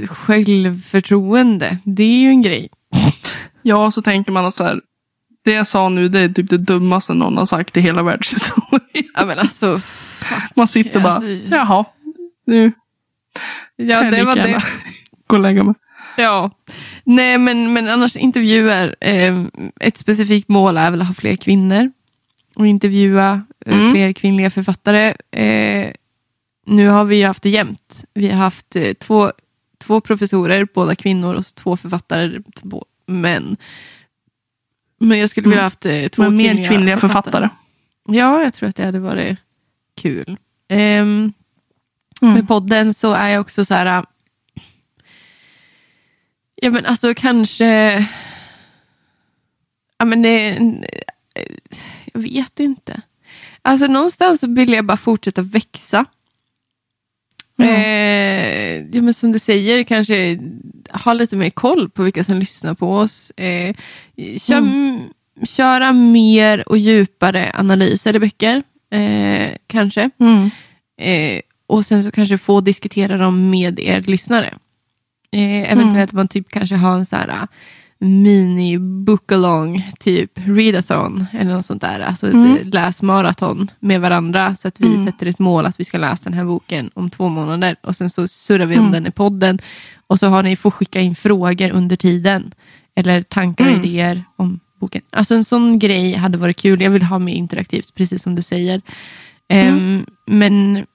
[0.06, 1.78] självförtroende.
[1.84, 2.68] Det är ju en grej.
[3.66, 4.80] Ja, så tänker man så här,
[5.44, 9.08] det jag sa nu det är typ det dummaste någon har sagt i hela världshistorien.
[9.14, 9.80] Ja men alltså.
[10.54, 11.84] Man sitter bara, Alltså- jaha,
[12.46, 12.72] nu
[13.76, 14.62] Ja det var det.
[15.26, 15.74] gå och lägga mig.
[16.16, 16.50] Ja.
[17.04, 18.96] Nej, men, men annars intervjuer.
[19.00, 19.44] Eh,
[19.80, 21.92] ett specifikt mål är väl att ha fler kvinnor.
[22.54, 23.92] Och intervjua eh, Mm.
[23.92, 25.14] fler kvinnliga författare.
[25.30, 25.92] Eh,
[26.66, 28.04] nu har vi ju haft det jämnt.
[28.14, 29.32] Vi har haft eh, två,
[29.84, 33.56] två professorer, båda kvinnor, och två författare, två män.
[35.00, 35.64] Men jag skulle vilja Mm.
[35.66, 37.48] haft eh, två Men mer kvinnliga författare.
[38.08, 39.38] Ja, jag tror att det hade varit
[39.96, 40.36] kul.
[40.68, 41.32] Ehm,
[42.22, 42.34] Mm.
[42.34, 43.86] med podden så är jag också så här.
[43.98, 44.04] äh,
[46.56, 47.64] Ja men alltså kanske.
[49.98, 50.58] Ja men det.
[52.12, 53.00] Jag vet inte.
[53.62, 56.04] Alltså någonstans så vill jag bara fortsätta växa.
[57.58, 57.70] Mm.
[57.74, 60.38] Eh, ja, men som du säger, kanske
[60.90, 63.30] ha lite mer koll på vilka som lyssnar på oss.
[63.30, 63.76] Eh,
[64.38, 64.62] kör,
[65.46, 70.10] Köra mer och djupare analyser i böcker, eh, kanske.
[70.20, 70.50] Mm.
[71.00, 74.54] Eh, och sen så kanske få diskutera dem med er lyssnare.
[75.32, 77.48] Eh, eventuellt man typ kanske har en så här,
[77.98, 82.00] mini book-along, typ readathon eller något sånt där.
[82.00, 82.54] Alltså Mm.
[82.56, 84.54] ett läsmaraton med varandra.
[84.54, 85.04] Så att vi Mm.
[85.06, 87.76] sätter ett mål att vi ska läsa den här boken om två månader.
[87.82, 88.92] Och sen så surrar vi om Mm.
[88.92, 89.58] den i podden.
[90.06, 92.54] Och så har ni får skicka in frågor under tiden.
[92.96, 93.84] Eller tankar och Mm.
[93.84, 95.02] idéer om boken.
[95.10, 96.82] Alltså en sån grej hade varit kul.
[96.82, 98.82] Jag vill ha mer interaktivt, precis som du säger.
[99.48, 99.76] Mm.
[99.76, 100.86] Ehm, men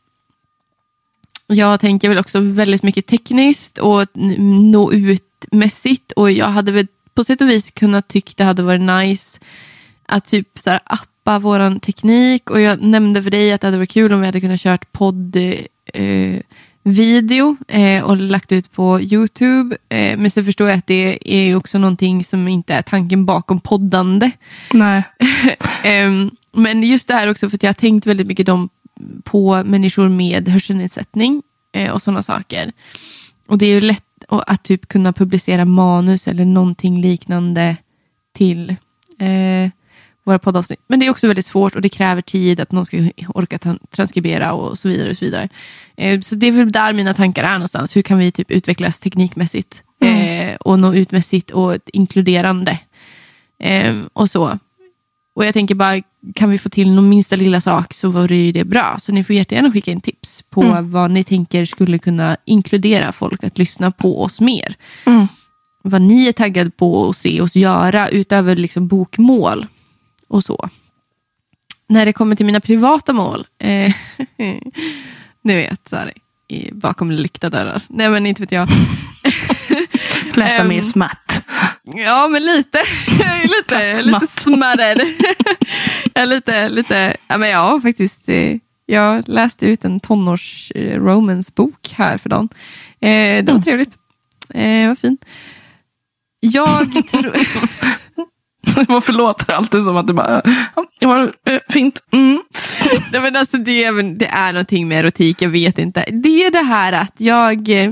[1.47, 6.11] jag tänker väl också väldigt mycket tekniskt och nå ut-mässigt.
[6.11, 9.39] Och jag hade väl på sätt och vis kunnat tycka det hade varit nice
[10.05, 12.49] att typ så här appa våran teknik.
[12.49, 14.91] Och jag nämnde för dig att det hade varit kul om vi hade kunnat kört
[14.91, 15.35] podd
[15.93, 16.39] eh,
[16.83, 19.77] video eh, och lagt ut på Youtube.
[19.89, 23.59] Eh, men så förstår jag att det är också någonting som inte är tanken bakom
[23.59, 24.31] poddande.
[24.73, 25.03] Nej.
[25.83, 28.69] Ehm, men just det här också för att jag har tänkt väldigt mycket om,
[29.23, 32.71] på människor med hörselnedsättning eh, och sådana saker.
[33.47, 37.75] Och det är ju lätt att, att typ kunna publicera manus eller någonting liknande
[38.33, 38.69] till
[39.19, 39.69] eh,
[40.29, 40.79] våra poddavsnitt.
[40.87, 43.59] Men det är också väldigt svårt och det kräver tid att någon ska orka
[43.91, 45.09] transkribera och så vidare.
[45.09, 45.49] Och så vidare.
[45.97, 47.95] Eh, så det är väl där mina tankar är någonstans.
[47.97, 52.79] Hur kan vi typ utvecklas teknikmässigt eh, och nå utmässigt och inkluderande.
[53.63, 54.59] Eh, och så.
[55.35, 56.01] Och jag tänker bara,
[56.35, 58.97] kan vi få till någon minsta lilla sak så vore ju det bra.
[59.01, 60.91] Så ni får jättegärna skicka in tips på Mm.
[60.91, 64.75] vad ni tänker skulle kunna inkludera folk att lyssna på oss mer.
[65.05, 65.27] Mm.
[65.83, 69.67] Vad ni är taggade på att se oss göra utöver liksom bokmål
[70.29, 70.69] och så.
[71.87, 73.93] När det kommer till mina privata mål, eh,
[75.43, 76.13] ni vet, så här,
[76.47, 77.81] i, bakom lyckta dörrar.
[77.87, 78.67] Nej men inte vet jag.
[80.33, 81.43] Läsa Ehm, mer smatt.
[81.83, 82.77] Ja, men lite.
[83.19, 84.29] Jag är lite, lite Smatt.
[84.29, 85.01] smarrad.
[86.13, 91.01] jag är lite, lite, ja men jag faktiskt, eh, jag läste ut en tonårs eh,
[91.01, 92.49] romance-bok här för dagen.
[93.01, 93.63] Eh, det var Mm.
[93.63, 93.97] trevligt.
[94.53, 95.25] Eh, vad fint.
[96.39, 97.35] Jag tror,
[98.87, 100.41] Varför låter det alltid som att du bara,
[100.75, 102.03] ja, det var eh, fint.
[102.11, 102.43] Mm.
[103.11, 106.05] Nej, men alltså det, är, det är någonting med erotik, jag vet inte.
[106.11, 107.69] Det är det här att jag...
[107.69, 107.91] Eh,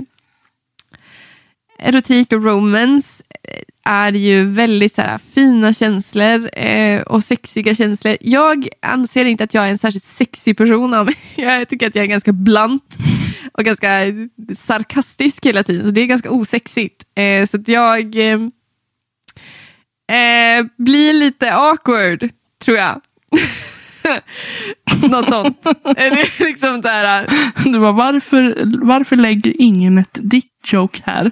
[1.80, 3.62] erotik och romance eh,
[3.92, 8.18] är ju väldigt så här, fina känslor eh, och sexiga känslor.
[8.22, 11.16] Jag anser inte att jag är en särskilt sexig person av mig.
[11.36, 12.98] Jag tycker att jag är ganska blunt
[13.54, 13.88] och ganska
[14.58, 17.04] sarkastisk hela tiden, så det är ganska osexigt.
[17.16, 18.40] Eh, så att jag eh,
[20.08, 22.30] eh, blir lite awkward,
[22.66, 23.02] tror jag.
[25.02, 25.66] Något sånt.
[25.84, 27.28] Är det liksom så här,
[27.64, 31.32] Du bara, varför, varför lägger ingen ett dick-joke här?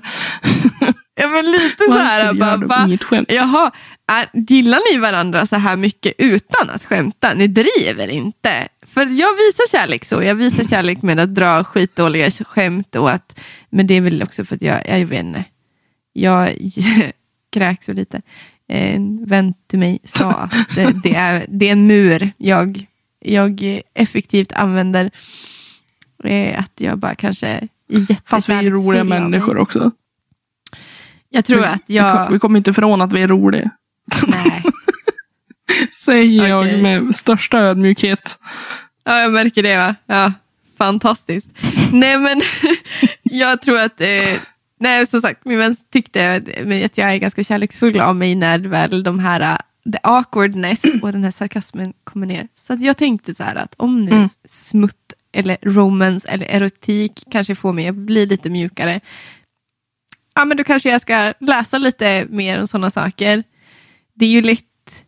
[1.15, 2.85] ja, men lite så här, Varför bara, va?
[2.87, 3.31] inget skämt?
[3.31, 3.71] Jaha,
[4.11, 7.33] är, gillar ni varandra så här mycket utan att skämta?
[7.33, 8.67] Ni driver inte.
[8.93, 10.23] För jag visar kärlek så.
[10.23, 12.95] Jag visar kärlek med att dra skitdåliga skämt.
[12.95, 15.43] Och att, men det är väl också för att jag, jag vet inte.
[16.13, 16.55] Jag
[17.53, 18.21] kräks väl lite.
[18.67, 22.85] En vän till mig sa att det, det, är, det är en mur jag,
[23.19, 25.11] jag effektivt använder.
[26.23, 27.67] Eh, Att jag bara kanske är
[28.25, 29.91] Fast vi är roliga människor också.
[31.29, 32.31] Jag tror vi, att jag...
[32.31, 33.69] vi kommer inte ifrån att vi är roliga.
[34.27, 34.63] Nej.
[36.05, 36.81] Säger jag Okej.
[36.81, 38.39] med största ödmjukhet.
[39.03, 39.77] Ja, jag märker det.
[39.77, 39.95] Va?
[40.05, 40.33] Ja,
[40.77, 41.49] fantastiskt.
[41.91, 42.41] Nej, men
[43.23, 44.01] jag tror att...
[44.01, 44.39] Eh,
[44.79, 46.35] nej, som sagt, min vän tyckte
[46.85, 51.11] att jag är ganska kärleksfull av mig när väl de här eh, the awkwardness och
[51.11, 52.47] den här sarkasmen kommer ner.
[52.55, 54.29] Så jag tänkte så här att om nu Mm.
[54.45, 58.99] smutt eller romance eller erotik kanske får mig att bli lite mjukare.
[60.35, 63.43] Ja, men då kanske jag ska läsa lite mer om sådana saker.
[64.13, 65.05] Det är ju lätt.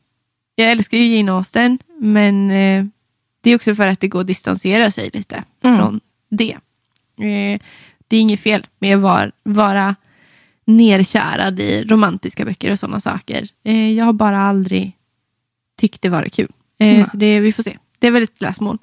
[0.55, 2.85] Jag älskar ju Jane Austen, men eh,
[3.41, 5.77] det är också för att det går att distansera sig lite Mm.
[5.77, 5.99] från
[6.29, 6.57] det.
[7.19, 7.59] Eh,
[8.07, 9.95] det är inget fel med att vara, vara
[10.65, 13.47] nerkärad i romantiska böcker och sådana saker.
[13.65, 14.91] Eh, jag har bara aldrig
[15.79, 16.51] tyckt det varit kul.
[16.79, 17.05] Eh, Nej.
[17.05, 17.77] så det, vi får se.
[17.99, 18.77] Det är väl ett läsmål.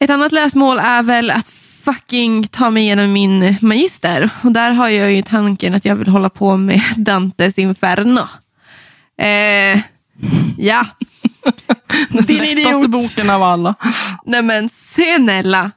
[0.00, 1.48] Ett annat läsmål är väl att
[1.82, 4.30] fucking ta mig igenom min magister.
[4.42, 8.20] Och där har jag ju tanken att jag vill hålla på med Dantes Inferno.
[9.20, 9.80] Eh,
[10.58, 10.86] ja.
[12.10, 12.90] Din Lättaste idiot.
[12.90, 13.74] boken av alla.
[14.24, 15.70] Nej men snälla.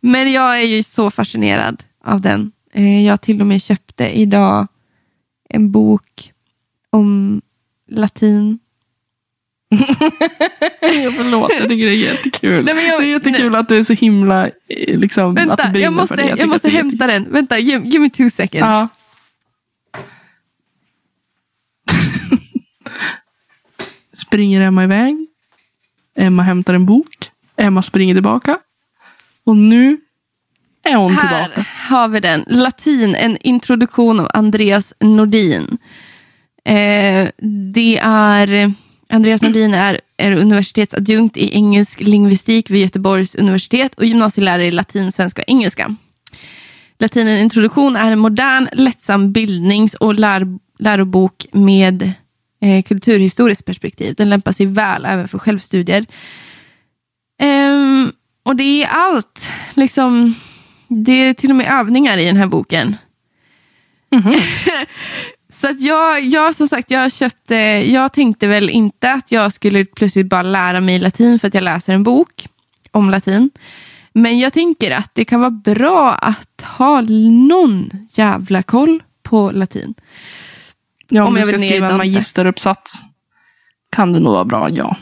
[0.00, 2.52] Men jag är ju så fascinerad av den.
[2.72, 4.66] Eh, jag till och med köpte idag
[5.50, 6.32] en bok
[6.90, 7.40] om
[7.90, 8.58] latin.
[11.16, 12.64] Förlåt, jag tycker det är jättekul.
[12.64, 15.46] Nej, men jag- det är jättekul att du är så himla, eh, liksom, att du
[15.46, 16.28] Vänta, brinner jag måste, för det.
[16.28, 17.32] jag tycker måste det hämta den.
[17.32, 18.60] Vänta, give, give me two seconds.
[18.60, 18.88] Ja.
[24.12, 25.26] Springer Emma iväg.
[26.16, 27.30] Emma hämtar en bok.
[27.56, 28.58] Emma springer tillbaka.
[29.48, 29.98] Och nu
[30.84, 31.66] är hon Här tillbaka.
[31.88, 32.44] har vi den.
[32.46, 35.78] Latin, en introduktion av Andreas Nordin.
[36.64, 37.28] Eh,
[37.72, 38.72] det är
[39.08, 45.12] Andreas Nordin är, är universitetsadjunkt i engelsk lingvistik vid Göteborgs universitet och gymnasielärare i latin,
[45.12, 45.96] svenska och engelska.
[46.98, 50.46] Latinen introduktion är en modern, lättsam bildnings och lär,
[50.78, 52.12] lärobok med
[52.60, 54.14] eh, kulturhistoriskt perspektiv.
[54.14, 56.06] Den lämpar sig väl även för självstudier.
[57.42, 58.12] Um,
[58.48, 59.50] och det är allt.
[59.74, 60.34] Liksom,
[60.88, 62.96] det är till och med övningar i den här boken.
[64.12, 64.42] Mm -hmm.
[65.52, 69.84] Så att jag, jag, som sagt, jag köpte, jag tänkte väl inte att jag skulle
[69.84, 72.48] plötsligt bara lära mig latin för att jag läser en bok
[72.90, 73.50] om latin.
[74.12, 79.94] Men jag tänker att det kan vara bra att ha någon jävla koll på latin.
[81.08, 83.02] Ja, om, om jag ska skriva en magisteruppsats
[83.96, 84.96] kan det nog vara bra, ja.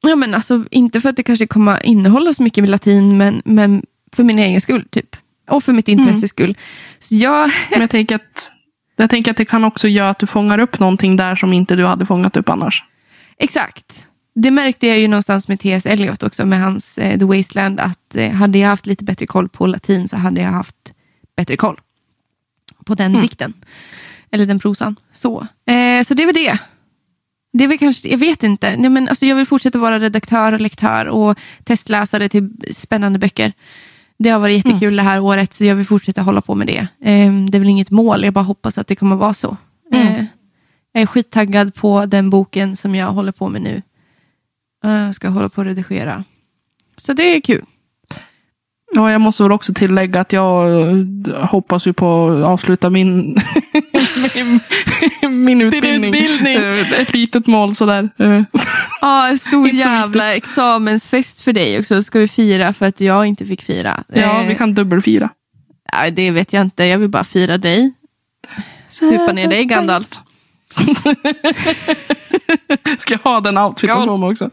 [0.00, 3.42] Ja, men alltså inte för att det kanske kommer innehålla så mycket med latin, men,
[3.44, 3.82] men
[4.12, 5.16] för min egen skull, typ.
[5.50, 6.28] Och för mitt intresses mm.
[6.28, 6.56] skull.
[6.98, 7.50] Så jag...
[7.70, 8.52] Men jag tänker att
[8.96, 11.76] jag tänker att det kan också göra att du fångar upp någonting där som inte
[11.76, 12.84] du hade fångat upp annars.
[13.38, 14.06] Exakt.
[14.34, 15.86] Det märkte jag ju någonstans med T.S.
[15.86, 19.48] Eliot också, med hans eh, The Wasteland, att eh, hade jag haft lite bättre koll
[19.48, 20.92] på latin så hade jag haft
[21.36, 21.80] bättre koll
[22.84, 23.22] på den mm.
[23.22, 23.52] dikten.
[24.30, 24.96] Eller den prosan.
[25.12, 26.58] Så, eh, så det var det.
[27.52, 28.76] Det är väl kanske, jag vet inte.
[28.76, 33.52] Nej, men alltså jag vill fortsätta vara redaktör och lektör och testläsare till spännande böcker.
[34.18, 34.96] Det har varit jättekul mm.
[34.96, 36.88] det här året, så jag vill fortsätta hålla på med det.
[37.10, 39.56] Eh, det är väl inget mål, jag bara hoppas att det kommer vara så.
[39.92, 40.06] Mm.
[40.06, 40.24] Eh,
[40.92, 43.82] jag är skittaggad på den boken som jag håller på med nu.
[44.82, 46.24] Jag uh, ska hålla på att redigera.
[46.96, 47.64] Så det är kul.
[48.94, 53.36] Ja, jag måste väl också tillägga att jag eh, hoppas ju på att avsluta min,
[55.22, 56.14] min, min utbildning.
[56.14, 56.56] utbildning.
[56.56, 58.08] Eh, ett litet mål sådär.
[58.18, 58.42] Eh.
[59.00, 62.02] Ja, en stor jävla examensfest för dig också.
[62.02, 64.04] Ska vi fira för att jag inte fick fira.
[64.12, 65.28] Ja, vi kan dubbelfira.
[65.92, 66.84] Ja, det vet jag inte.
[66.84, 67.92] Jag vill bara fira dig.
[68.86, 70.08] Supa ner dig, Gandalf.
[72.98, 74.50] Ska jag ha den outfiten på mig också?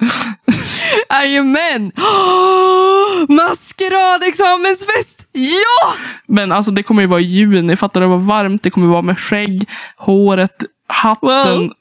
[1.09, 1.91] Jajamän!
[1.97, 5.28] Oh, maskeradexamensfest!
[5.32, 5.93] Ja!
[6.28, 9.01] Men alltså det kommer ju vara i juni, fattar du vad varmt det kommer vara
[9.01, 11.30] med skägg, håret, hatten.
[11.30, 11.73] Well,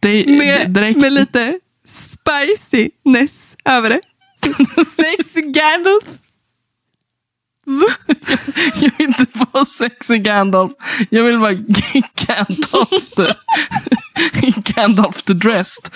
[0.00, 1.00] det, med, direkt.
[1.00, 4.00] med lite spiciness över det.
[4.96, 6.04] Sexy Gandalf.
[8.80, 10.72] jag vill inte vara sexig Gandalf.
[11.10, 11.54] Jag vill vara
[12.14, 13.34] Gandalf the,
[14.72, 15.90] Gandalf the dressed.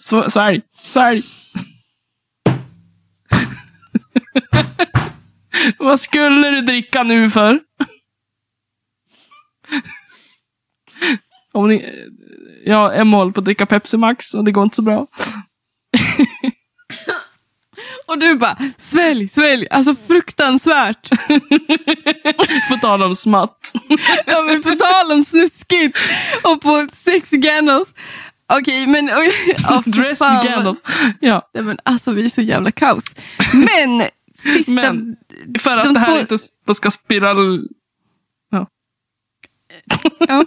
[0.30, 1.22] Svälj, svälj.
[5.78, 7.60] Vad skulle du dricka nu för?
[11.52, 12.06] Om ni,
[12.64, 15.06] jag är mål på att dricka Pepsi Max och det går inte så bra.
[18.10, 21.10] Och du bara, svälj, svälj, alltså fruktansvärt.
[22.68, 23.72] på tal om smatt.
[24.26, 25.98] ja men på tal om snuskigt
[26.42, 27.88] och på sex Gandalf.
[28.52, 29.10] Okej, okay, men...
[29.10, 30.78] Oh, Dressed Gandalf.
[31.20, 31.50] Ja.
[31.54, 33.04] Nej, men alltså vi är så jävla kaos.
[33.52, 34.02] Men,
[34.54, 34.72] sista...
[34.72, 35.16] Men,
[35.58, 36.34] för att de det här två...
[36.34, 37.68] inte ska spiral...
[38.50, 38.66] Ja.
[40.18, 40.44] ja.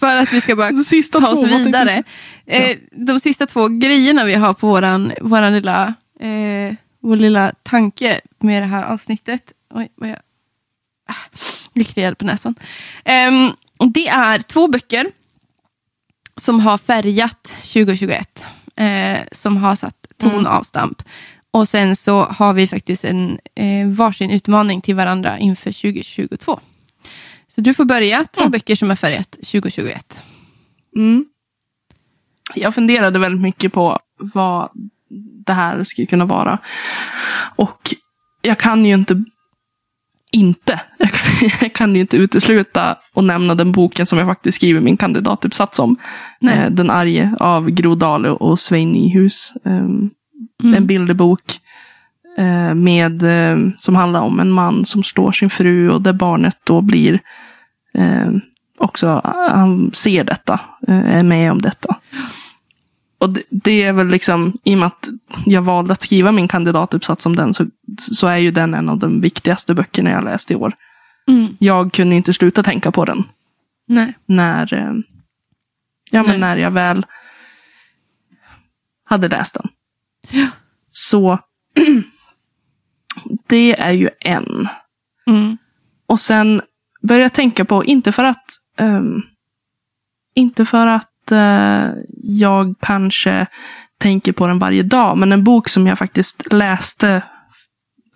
[0.00, 2.02] För att vi ska bara sista ta oss vidare.
[2.46, 8.20] Eh, de sista två grejerna vi har på våran, våran lilla eh, vår lilla tanke
[8.38, 9.52] med det här avsnittet.
[9.74, 10.18] Oj, vad jag...
[11.06, 12.54] Ah, kliade på näsan.
[13.04, 13.52] Eh,
[13.94, 15.06] det är två böcker
[16.36, 18.46] som har färgat 2021.
[18.76, 20.46] Eh, som har satt ton mm.
[20.46, 21.02] avstamp.
[21.50, 26.60] Och sen så har vi faktiskt en eh, varsin utmaning till varandra inför 2022.
[27.48, 28.24] Så du får börja.
[28.32, 28.50] Två mm.
[28.50, 30.22] böcker som har färgat 2021.
[30.96, 31.26] Mm.
[32.54, 34.70] Jag funderade väldigt mycket på vad
[35.46, 36.58] det här skulle kunna vara.
[37.56, 37.94] Och
[38.42, 39.24] jag kan ju inte
[40.32, 40.80] inte.
[40.98, 44.80] Jag kan, jag kan ju inte utesluta att nämna den boken som jag faktiskt skriver
[44.80, 45.96] min kandidatuppsats om.
[46.50, 49.52] Eh, den arge av Gro Dale och Svein Nyhus.
[49.64, 50.10] Eh, mm.
[50.74, 51.60] En bilderbok
[52.38, 56.56] eh, med, eh, som handlar om en man som slår sin fru och där barnet
[56.64, 57.20] då blir
[57.94, 58.40] ehm,
[58.78, 61.96] också, han ser detta, eh, är med om detta.
[63.18, 65.08] Och det, det, är väl liksom, i och med att
[65.46, 67.66] jag valde att skriva min kandidatuppsats om den, så,
[67.98, 70.72] så är ju den en av de viktigaste böckerna jag läst i år.
[71.28, 71.56] Mm.
[71.58, 73.24] Jag kunde inte sluta tänka på den.
[73.86, 74.14] Nej.
[74.26, 74.92] När, eh,
[76.10, 77.06] ja, men när jag väl
[79.04, 79.68] hade läst den.
[80.30, 80.46] Ja.
[80.90, 81.38] Så
[83.46, 84.68] det är ju en.
[85.26, 85.58] Mm.
[86.06, 86.60] Och sen
[87.02, 88.44] började jag tänka på, inte för att
[88.80, 89.22] um,
[90.34, 91.86] inte för att eh,
[92.22, 93.46] jag kanske
[93.98, 95.18] tänker på den varje dag.
[95.18, 97.22] Men en bok som jag faktiskt läste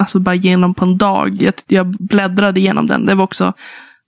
[0.02, 1.42] alltså bara genom på en dag.
[1.42, 3.06] Jag, jag bläddrade igenom den.
[3.06, 3.52] Det var också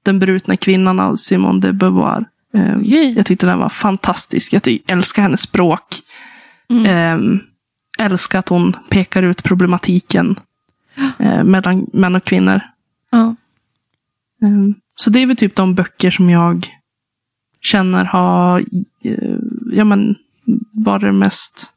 [0.03, 2.25] Den brutna kvinnan av Simone de Beauvoir.
[2.55, 3.15] Eh, Okej.
[3.17, 4.53] Jag tyckte den var fantastisk.
[4.53, 6.01] Jag älskar hennes språk.
[6.71, 6.87] Mm.
[6.87, 7.41] Eh,
[8.07, 10.37] älskar att hon pekar ut problematiken
[11.19, 12.61] eh, mellan män och kvinnor.
[13.11, 13.37] Ja.
[14.43, 16.69] Eh, så det är väl typ de böcker som jag
[17.65, 18.65] känner har
[19.03, 19.37] eh,
[19.73, 20.17] ja, men,
[20.73, 21.73] varit de mest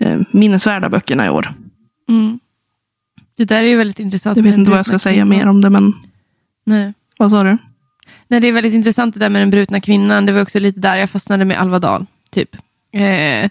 [0.00, 1.54] eh, minnesvärda böckerna i år.
[2.08, 2.38] Mm.
[3.36, 4.36] Det där är ju väldigt intressant.
[4.36, 5.28] Jag vet inte vad jag ska säga kvinnan.
[5.28, 5.92] mer om det, men
[6.64, 6.94] Nej.
[7.18, 7.58] vad sa du?
[8.28, 10.26] Nej, det är väldigt intressant det där med den brutna kvinnan.
[10.26, 12.06] Det var också lite där jag fastnade med Alva Dahl.
[12.30, 12.56] Typ.
[12.96, 13.50] Eh,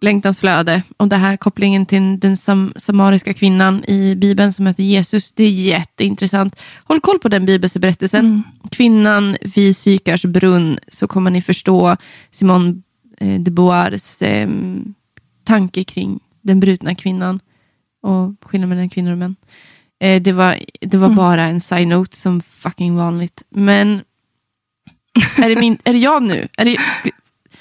[0.00, 0.82] Längtans flöde.
[0.96, 5.32] Och det här kopplingen till den sam samariska kvinnan i Bibeln som heter Jesus.
[5.32, 6.56] Det är jätteintressant.
[6.84, 8.26] Håll koll på den bibelberättelsen.
[8.26, 8.42] Mm.
[8.70, 10.78] Kvinnan vid Sykars brunn.
[10.88, 11.96] Så kommer ni förstå
[12.30, 12.74] Simone
[13.20, 14.48] eh, de Beauvoirs eh,
[15.44, 17.40] tanke kring den brutna kvinnan.
[18.02, 19.36] Och skillnaden mellan kvinnor och män.
[20.00, 21.16] Eh, det var, det var Mm.
[21.16, 23.42] bara en side-note som fucking vanligt.
[23.50, 24.02] Men
[25.38, 26.48] är det, min, är det jag nu?
[26.56, 26.76] Är det,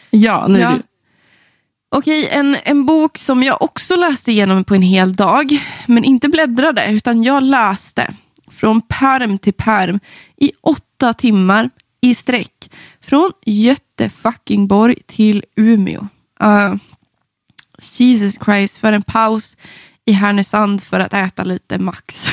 [0.10, 0.78] Ja, nu Ja.
[1.92, 6.30] Okej, en, en bok som jag också läste igenom på en hel dag, men inte
[6.30, 8.14] bläddrade, utan jag läste
[8.52, 10.00] från perm till perm
[10.38, 11.70] i åtta timmar
[12.02, 12.72] i sträck.
[13.02, 16.08] Från Göteborg till Umeå.
[16.44, 16.76] Uh,
[17.82, 19.58] Jesus Christ, för en paus
[20.06, 22.30] i Härnösand för att äta lite Max.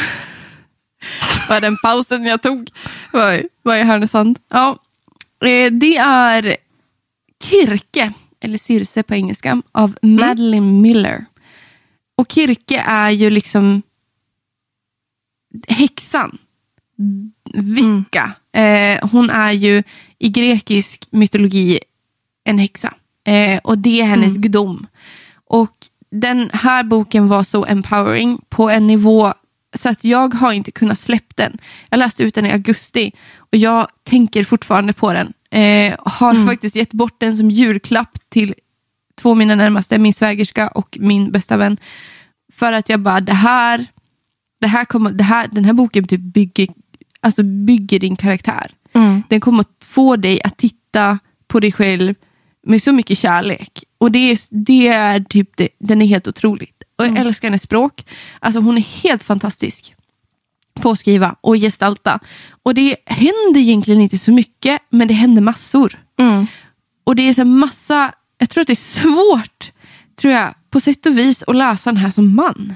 [1.49, 2.71] var den pausen jag tog
[3.13, 4.39] var, var i Härnösand.
[4.49, 4.79] Ja,
[5.45, 6.57] eh, det är
[7.45, 8.13] Kirke,
[8.47, 11.25] eller Circe på engelska, av Madeline Miller.
[12.17, 13.83] Och Kirke är ju liksom
[15.69, 16.39] häxan.
[17.55, 18.33] Vicka.
[18.53, 19.83] Eh, hon är ju
[20.19, 21.79] i grekisk mytologi
[22.45, 22.95] en häxa.
[23.25, 24.87] Eh, och det är hennes gudom.
[25.45, 25.77] Och
[26.11, 29.35] den här boken var så empowering på en nivå
[29.75, 31.59] så att jag har inte kunnat släppa den.
[31.91, 35.33] Jag läste ut den i augusti och jag tänker fortfarande på den.
[35.57, 38.55] Eh, har faktiskt gett bort den som julklapp till
[39.21, 41.77] två av mina närmaste, min svägerska och min bästa vän.
[42.53, 43.87] För att jag bara, det här,
[44.61, 46.69] det här kommer, det här, den här boken typ bygger,
[47.21, 48.71] alltså bygger din karaktär.
[48.93, 49.23] Mm.
[49.29, 52.15] Den kommer att få dig att titta på dig själv
[52.67, 53.85] med så mycket kärlek.
[53.99, 56.73] Och det är, det är typ det, den är helt otrolig.
[56.99, 58.05] Och jag älskar hennes språk.
[58.41, 59.96] Alltså hon är helt fantastisk
[60.81, 62.21] på att skriva och gestalta.
[62.63, 65.99] Och det händer egentligen inte så mycket, men det händer massor.
[66.19, 66.47] Mm.
[67.05, 69.73] Och det är så massa, jag tror att det är svårt,
[70.21, 72.75] tror jag, på sätt och vis att läsa den här som man.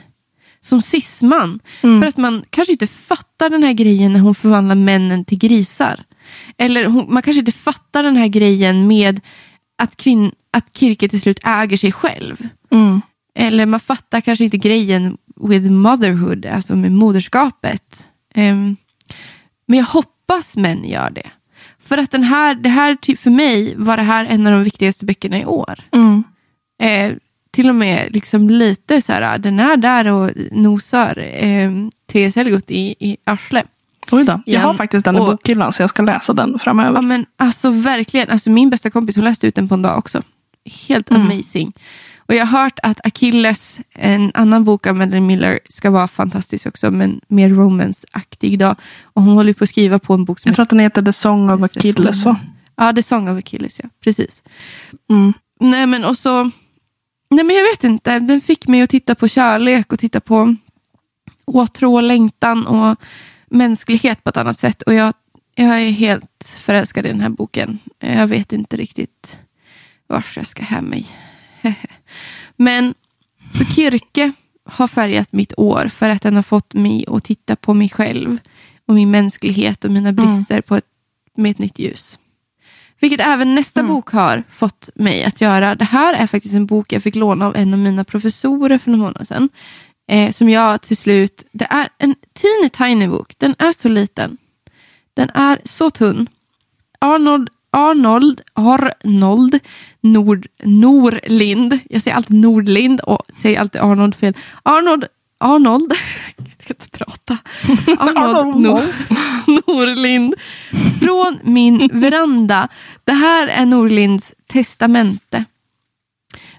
[0.61, 1.61] Som cisman.
[2.01, 6.05] För att man kanske inte fattar den här grejen när hon förvandlar männen till grisar.
[6.59, 9.20] Eller hon, man kanske inte fattar den här grejen med
[9.78, 12.48] att, kvinn, att Kirke till slut äger sig själv.
[12.70, 13.01] Mm.
[13.35, 18.09] Eller man fattar kanske inte grejen with motherhood, alltså med moderskapet.
[18.35, 18.76] Ehm,
[19.66, 21.31] men jag hoppas män gör det.
[21.83, 25.05] För att den här, det här, för mig var det här en av de viktigaste
[25.05, 25.81] böckerna i år.
[25.93, 26.24] Mm.
[26.83, 27.16] Eh,
[27.51, 31.70] till och med liksom lite så här, den är där och nosar eh,
[32.12, 32.37] T.S.
[32.37, 33.66] Eliot i, i arslet.
[34.12, 34.43] Oj då.
[34.47, 36.95] Jag har faktiskt den i bokhyllan så jag ska läsa den framöver.
[36.95, 39.99] Ja men alltså verkligen, alltså min bästa kompis hon läste ut den på en dag
[39.99, 40.22] också.
[40.89, 41.22] Helt Mm.
[41.22, 41.72] amazing.
[42.31, 46.66] Och jag har hört att Achilles, en annan bok av Madeline Miller, ska vara fantastisk
[46.66, 48.59] också, men mer romance-aktig.
[48.59, 48.74] Då.
[49.03, 51.03] Och hon håller på att skriva på en bok som jag tror att den heter
[51.03, 52.24] The Song of Achilles.
[52.24, 52.41] Va?
[52.76, 53.89] Ja, The Song of Achilles, ja.
[54.05, 54.43] Precis.
[55.11, 55.33] Mm.
[55.61, 56.45] Nej men och så,
[57.31, 60.57] nej men jag vet inte, den fick mig att titta på kärlek och titta på
[61.47, 63.01] åtrå och längtan och
[63.49, 64.83] mänsklighet på ett annat sätt.
[64.83, 65.14] Och jag,
[65.55, 67.78] jag är helt förälskad i den här boken.
[67.99, 69.39] Jag vet inte riktigt
[70.07, 71.07] vars jag ska hem mig.
[72.56, 72.94] men
[73.58, 74.32] så Kirke
[74.64, 78.38] har färgat mitt år för att den har fått mig att titta på mig själv
[78.86, 80.84] och min mänsklighet och mina brister på ett,
[81.36, 82.18] med ett nytt ljus.
[83.00, 85.74] Vilket även nästa bok har fått mig att göra.
[85.74, 88.90] Det här är faktiskt en bok jag fick låna av en av mina professorer för
[88.90, 89.48] några månader sedan.
[90.08, 93.34] Eh, som jag till slut, det är en teeny tiny bok.
[93.38, 94.38] Den är så liten.
[95.14, 96.28] Den är så tunn.
[96.98, 99.58] Arnold, Arnold, Arnold
[100.01, 101.78] Nord, Norlind.
[101.90, 104.36] Jag säger alltid Nordlind och säger alltid Arnold fel.
[104.62, 105.05] Arnold,
[105.38, 105.92] Arnold,
[106.36, 107.38] jag kan inte prata.
[107.98, 108.82] Arnold Nor,
[109.66, 110.34] Norlind.
[111.01, 112.68] Från min veranda.
[113.05, 115.44] Det här är Norlinds testamente.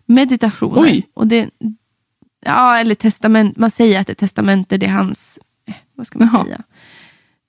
[0.05, 0.81] Meditationer.
[0.81, 1.07] Oj.
[1.13, 1.49] Och det,
[2.45, 3.57] ja, eller testament.
[3.57, 4.77] Man säger att det är testamente.
[4.77, 6.43] Det är hans, eh, vad ska man Jaha.
[6.43, 6.63] säga?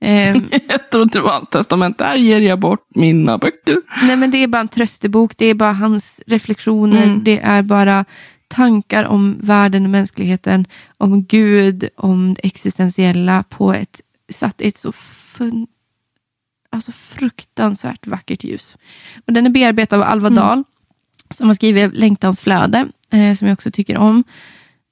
[0.05, 1.99] Ehm, Jag tror inte det var hans testament.
[1.99, 3.77] Där ger jag bort mina böcker.
[4.03, 7.25] Nej men det är bara en tröstebok, det är bara hans reflektioner, Mm.
[7.25, 8.05] det är bara
[8.49, 10.65] tankar om världen och mänskligheten,
[10.99, 14.01] om Gud, om det existentiella på ett,
[14.33, 15.67] satt i ett så fun-
[16.71, 18.77] alltså, fruktansvärt vackert ljus.
[19.27, 20.65] Och den är bearbetad av Alva Dahl,
[21.31, 24.25] som har skrivit Längtans flöde, eh, som jag också tycker om.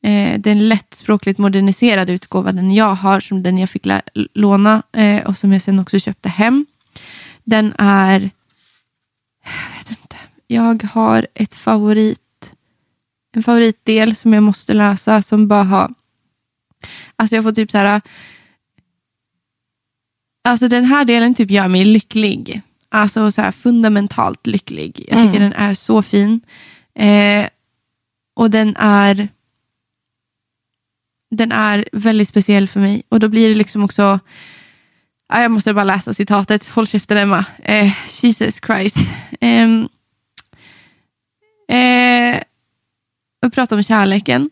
[0.03, 3.87] Eh, det är en lättspråkligt moderniserad utgåva, den jag har, som den jag fick
[4.35, 6.67] låna eh, och som jag sen också köpte hem.
[7.45, 8.31] Den är,
[9.45, 12.53] jag vet inte, jag har ett favorit,
[13.33, 15.95] en favoritdel som jag måste läsa som bara har,
[17.17, 18.01] alltså jag får typ så här,
[20.45, 22.63] alltså den här delen typ gör mig lycklig.
[22.89, 25.05] Alltså så här fundamentalt lycklig.
[25.09, 25.51] Jag tycker mm.
[25.51, 26.41] den är så fin.
[26.95, 27.47] Eh,
[28.35, 29.29] och den är
[31.31, 33.03] den är väldigt speciell för mig.
[33.09, 34.19] Och då blir det liksom också,
[35.29, 37.45] jag måste bara läsa citatet, håll käften Emma.
[37.63, 38.99] Eh, Jesus Christ.
[39.41, 39.89] Ehm,
[41.69, 42.43] eh, eh,
[43.43, 44.51] vi pratar om kärleken.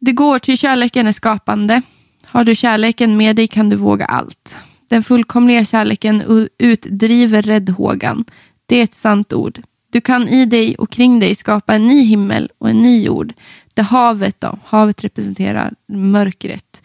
[0.00, 1.82] Det går till kärleken är skapande.
[2.24, 4.58] Har du kärleken med dig kan du våga allt.
[4.88, 8.24] Den fullkomliga kärleken utdriver räddhågan.
[8.66, 9.60] Det är ett sant ord.
[9.92, 13.32] Du kan i dig och kring dig skapa en ny himmel och en ny jord.
[13.74, 16.82] Det havet då, havet representerar mörkret,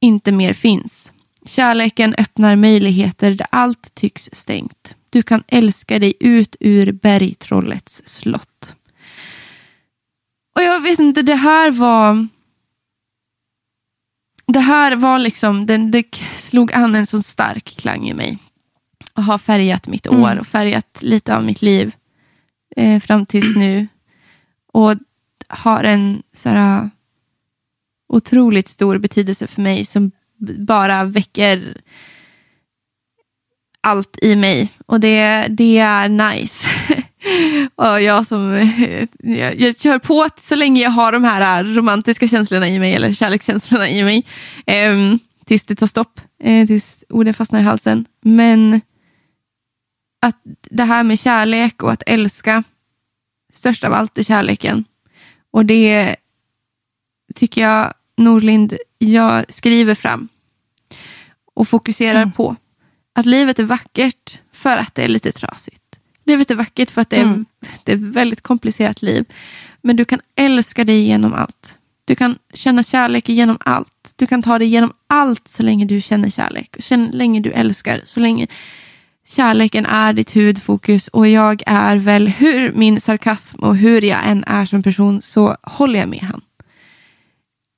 [0.00, 1.12] inte mer finns.
[1.46, 4.94] Kärleken öppnar möjligheter där allt tycks stängt.
[5.10, 8.76] Du kan älska dig ut ur bergtrollets slott.
[10.56, 12.28] Och jag vet inte, det här var...
[14.46, 18.38] Det här var liksom, det, det slog an en så stark klang i mig.
[19.14, 20.38] Och har färgat mitt år mm.
[20.38, 21.94] och färgat lite av mitt liv
[22.76, 23.86] eh, fram tills nu.
[24.72, 24.94] Och
[25.52, 26.88] har en så här, äh,
[28.08, 30.10] otroligt stor betydelse för mig som
[30.58, 31.76] bara väcker
[33.80, 34.68] allt i mig.
[34.86, 36.68] Och det, det är nice.
[37.74, 38.52] och jag som
[39.18, 42.94] jag, jag, kör på så länge jag har de här äh, romantiska känslorna i mig,
[42.94, 44.24] eller kärlekskänslorna i mig.
[44.66, 48.06] Eh, tills det tar stopp, eh, tills orden fastnar i halsen.
[48.24, 48.80] Men
[50.22, 50.40] att
[50.70, 52.64] det här med kärlek och att älska,
[53.52, 54.84] störst av allt är kärleken.
[55.52, 56.16] Och det
[57.34, 60.28] tycker jag Norlind gör, skriver fram
[61.54, 62.32] och fokuserar mm.
[62.32, 62.56] på.
[63.14, 66.00] Att livet är vackert för att det är lite trasigt.
[66.24, 67.44] Livet är vackert för att det är, mm.
[67.84, 69.24] det är ett väldigt komplicerat liv.
[69.80, 71.78] Men du kan älska dig genom allt.
[72.04, 74.12] Du kan känna kärlek genom allt.
[74.16, 76.76] Du kan ta dig genom allt så länge du känner kärlek.
[76.80, 78.00] Så länge du älskar.
[78.04, 78.46] Så länge
[79.26, 84.44] kärleken är ditt huvudfokus och jag är väl, hur min sarkasm och hur jag än
[84.44, 86.40] är som person så håller jag med han.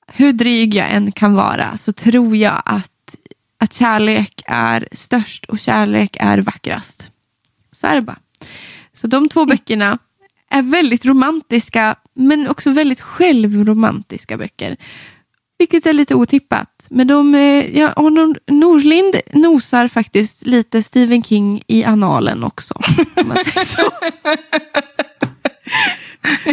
[0.06, 3.16] Hur dryg jag än kan vara så tror jag att,
[3.58, 7.10] att kärlek är störst och kärlek är vackrast.
[7.72, 8.18] Så är det bara.
[8.92, 9.98] Så de två böckerna
[10.50, 14.76] är väldigt romantiska men också väldigt självromantiska böcker.
[15.58, 16.86] Vilket är lite otippat.
[16.90, 17.92] Men de, eh, ja,
[18.50, 22.74] Norlind nosar faktiskt lite Stephen King i analen också.
[23.16, 23.82] Om man säger så.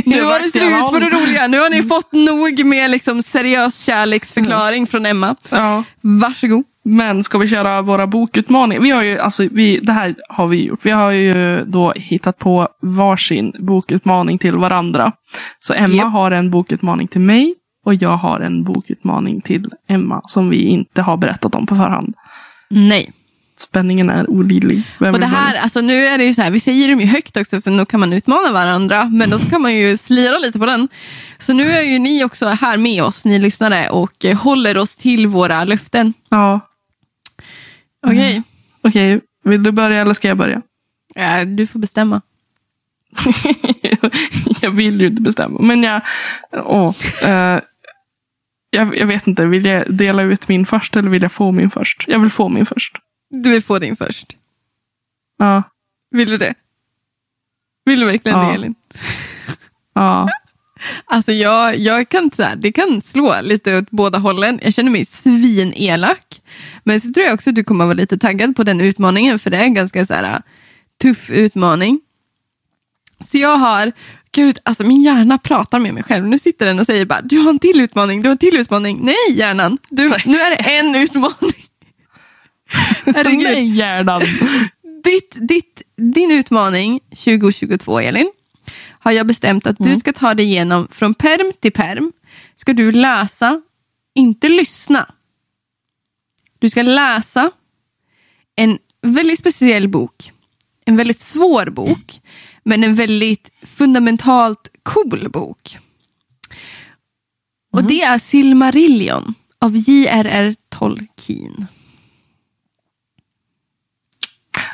[0.05, 1.47] nu har det slut på det roliga.
[1.47, 5.35] Nu har ni fått nog med liksom seriös kärleksförklaring från Emma.
[5.49, 5.83] Ja.
[6.01, 6.63] Varsågod.
[6.83, 8.81] Men ska vi köra våra bokutmaningar?
[8.81, 10.85] Vi har ju, alltså, vi, det här har vi gjort.
[10.85, 15.11] Vi har ju då hittat på varsin bokutmaning till varandra.
[15.59, 16.05] Så Emma yep.
[16.05, 17.55] har en bokutmaning till mig
[17.85, 22.13] och jag har en bokutmaning till Emma som vi inte har berättat om på förhand.
[22.69, 23.11] Nej.
[23.57, 24.83] Spänningen är olidlig.
[24.99, 27.37] och det här, alltså nu är det ju så här, vi säger dem ju högt
[27.37, 29.05] också för då kan man utmana varandra.
[29.05, 30.87] Men då kan man ju slira lite på den.
[31.37, 35.27] Så nu är ju ni också här med oss, ni lyssnare, och håller oss till
[35.27, 36.13] våra löften.
[36.29, 36.59] Ja.
[38.05, 38.17] Okej.
[38.17, 38.31] Okay.
[38.31, 38.43] Mm.
[38.81, 39.27] Okej, okay.
[39.43, 40.61] vill du börja eller ska jag börja?
[41.15, 42.21] Ja, du får bestämma.
[44.61, 45.61] jag vill ju inte bestämma.
[45.61, 46.01] Men jag,
[46.51, 47.59] åh, eh,
[48.71, 51.71] jag, jag, vet inte, vill jag dela ut min först eller vill jag få min
[51.71, 52.05] först?
[52.07, 52.97] Jag vill få min först.
[53.29, 54.37] Du vill få din först?
[55.37, 55.63] Ja.
[56.11, 56.53] Vill du det?
[57.85, 58.47] Vill du verkligen ja.
[58.47, 58.75] det Elin?
[59.93, 60.29] Ja.
[61.05, 64.59] Alltså jag, jag kan så här, det kan slå lite åt båda hållen.
[64.63, 66.41] Jag känner mig svinelak.
[66.83, 69.49] Men så tror jag också att du kommer vara lite taggad på den utmaningen, för
[69.49, 70.41] det är en ganska så här,
[71.01, 71.99] tuff utmaning.
[73.25, 73.91] Så jag har,
[74.31, 76.27] gud, alltså min hjärna pratar med mig själv.
[76.27, 78.57] Nu sitter den och säger bara, du har en till utmaning, du har en till
[78.57, 78.99] utmaning.
[79.01, 81.65] Nej hjärnan, du, nu är det en utmaning.
[83.05, 83.43] Herregud.
[83.43, 84.21] Nej hjärnan.
[85.03, 88.31] Ditt, ditt, din utmaning 2022 Elin,
[88.99, 89.93] har jag bestämt att mm.
[89.93, 92.11] du ska ta dig igenom från perm till perm.
[92.55, 93.61] Ska du läsa,
[94.15, 95.13] inte lyssna.
[96.59, 97.51] Du ska läsa
[98.55, 100.31] en väldigt speciell bok.
[100.85, 102.21] En väldigt svår bok
[102.63, 105.77] men en väldigt fundamentalt cool bok.
[107.73, 107.89] Och mm.
[107.89, 110.55] det är Silmarillion av J.R.R.
[110.69, 111.67] Tolkien.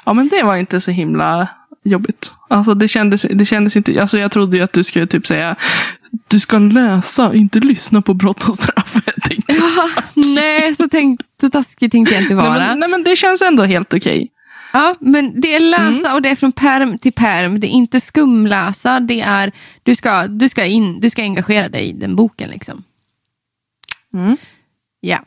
[0.06, 1.48] Ja, men det var inte så himla
[1.84, 2.34] jobbigt.
[2.50, 5.56] Alltså det kändes, det kändes inte, alltså jag trodde ju att du skulle typ säga
[6.28, 8.94] du ska läsa, inte lyssna på brott och straff.
[9.24, 9.56] Tänkte,
[10.14, 12.58] Nej, så, tänk, så taskig tänkte jag inte vara.
[12.58, 14.32] nej, men, nej men det känns ändå helt okej.
[14.78, 17.60] Ja, men det är läsa och det är från perm till perm.
[17.60, 19.00] Det är inte skumläsa.
[19.00, 19.52] Det är,
[19.84, 22.50] du ska, du ska, in, du ska engagera dig i den boken.
[22.50, 22.84] liksom.
[24.14, 24.38] Mm.
[25.00, 25.24] Ja,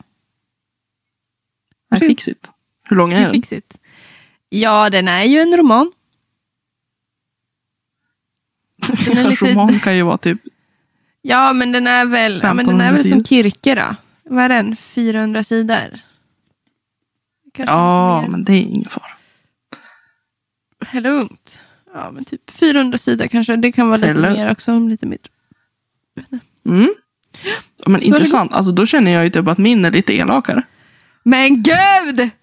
[1.95, 2.51] I fix it.
[2.83, 3.31] Hur lång är den?
[3.31, 3.77] fix it.
[4.49, 5.91] Ja, den är ju en roman.
[9.05, 10.41] Den är En lite- roman kan ju vara typ,
[11.21, 13.23] Ja, men den är väl, ja, men den är 1500 väl som.
[13.25, 13.95] Kirke då.
[14.23, 14.75] Vad är den?
[14.75, 15.99] 400 sidor?
[17.53, 19.11] Kanske ja men det är ingen fara.
[20.91, 21.61] Eller lugnt.
[21.93, 23.55] Ja, men typ 400 sidor kanske.
[23.55, 24.79] Det kan vara lite Eller- mer också.
[24.79, 25.17] Lite mer.
[26.65, 26.89] Mm.
[27.87, 30.63] Men intressant, alltså då känner jag ju typ att min är lite elakare.
[31.23, 32.29] Men gud!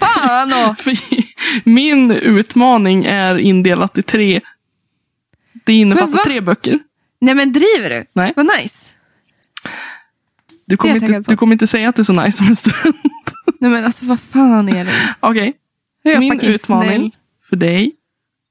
[0.00, 0.76] Fan och.
[1.64, 4.40] Min utmaning är indelat i tre.
[5.64, 6.78] Det innefattar tre böcker.
[7.20, 8.04] Nej men driver du?
[8.12, 8.32] Nej.
[8.36, 8.90] Vad nice.
[10.66, 12.94] Du kommer, inte, du kommer inte säga att det är så nice om en stund.
[13.60, 14.92] Nej men alltså vad fan är det?
[15.20, 15.54] Okej, Jag
[16.12, 17.10] är min utmaning snäll.
[17.48, 17.92] för dig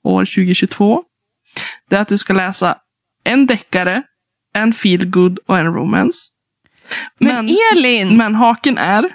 [0.04, 1.04] år 2022.
[1.90, 2.78] Det är att du ska läsa
[3.24, 4.04] en deckare,
[4.54, 6.30] en feelgood och en romance.
[7.20, 8.18] Men, Elin!
[8.18, 9.10] Men haken är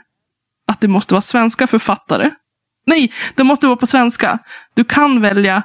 [0.67, 2.31] att det måste vara svenska författare.
[2.87, 4.39] Nej, det måste vara på svenska.
[4.75, 5.63] Du kan välja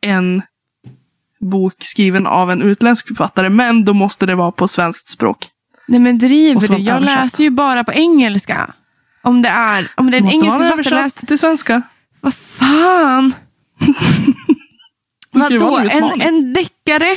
[0.00, 0.42] en
[1.40, 5.48] bok skriven av en utländsk författare, men då måste det vara på svenskt språk.
[5.88, 6.76] Nej men driver du?
[6.76, 7.24] Jag översatt.
[7.24, 8.74] läser ju bara på engelska.
[9.22, 10.72] Om det är, om det är en måste engelsk författare.
[10.94, 11.28] översatt Läs...
[11.28, 11.82] till svenska.
[12.20, 13.34] Vad fan?
[15.32, 15.76] Vadå?
[15.78, 17.16] en En, deckare?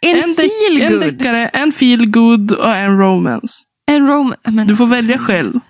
[0.00, 1.00] En, En, deck- en feelgood?
[1.00, 3.64] deckare, en feelgood och en romance.
[3.86, 4.34] En rom...
[4.44, 5.60] Men Du får välja själv.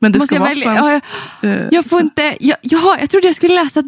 [0.00, 0.82] Men det Måste ska jag vara välja?
[0.82, 1.06] svenskt.
[1.40, 2.36] Ja, jag, eh, jag får inte...
[2.40, 3.82] Jag, jaha, jag trodde jag skulle läsa...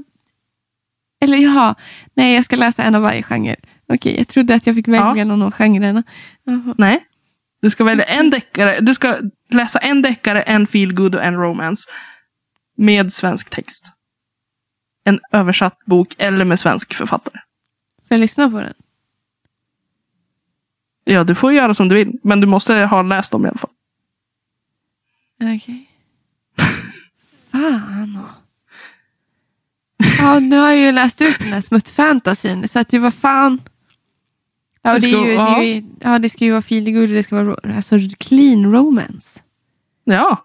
[1.24, 1.74] Eller jaha,
[2.16, 3.56] nej jag ska läsa en av varje genre.
[3.92, 5.24] Okej, jag trodde att jag fick välja Ja.
[5.24, 6.02] någon av genrerna.
[6.44, 6.74] Jaha.
[6.78, 7.04] Nej.
[7.62, 8.80] Du ska välja en deckare.
[8.80, 9.16] Du ska
[9.48, 11.90] läsa en deckare, en feelgood och en romance.
[12.76, 13.84] Med svensk text.
[15.04, 17.40] En översatt bok eller med svensk författare.
[17.98, 18.74] Får jag lyssna på den?
[21.04, 22.18] Ja, du får göra som du vill.
[22.22, 23.70] Men du måste ha läst dem i alla fall.
[25.42, 25.90] Okej.
[27.52, 28.16] Fan.
[28.22, 28.42] och-
[30.18, 32.68] Ja, nu har jag ju läst ut den här smuttfantasin.
[32.68, 33.60] Så att det var fan.
[34.86, 37.22] Ja, Det det, ska- ju, det, är ju, ja, det ska ju vara feelgood det
[37.22, 39.40] ska vara alltså, clean romance.
[40.04, 40.44] Ja.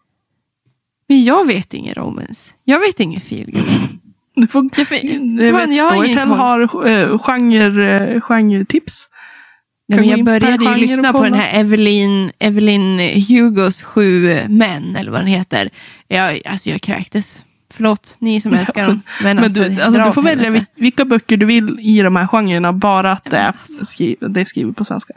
[1.09, 2.51] Men jag vet ingen romance.
[2.63, 3.63] Jag vet ingen feelgood.
[4.35, 5.37] Du får, Jag fan,
[5.69, 6.37] vet, jag har Storytel koll.
[6.37, 9.09] har eh, genre, eh, genre-tips.
[9.87, 15.11] Nej, men jag började ju lyssna på den här Evelyn, Evelyn Hugos sju män, eller
[15.11, 15.69] vad den heter.
[16.07, 17.45] Jag, alltså jag kräktes.
[17.73, 19.01] Förlåt, ni som älskar dem.
[19.23, 22.15] Men, Men alltså, du, alltså, du får välja vil- vilka böcker du vill i de
[22.15, 22.73] här genrerna.
[22.73, 23.53] Bara att det är,
[23.85, 25.13] skri, det är skrivet på svenska.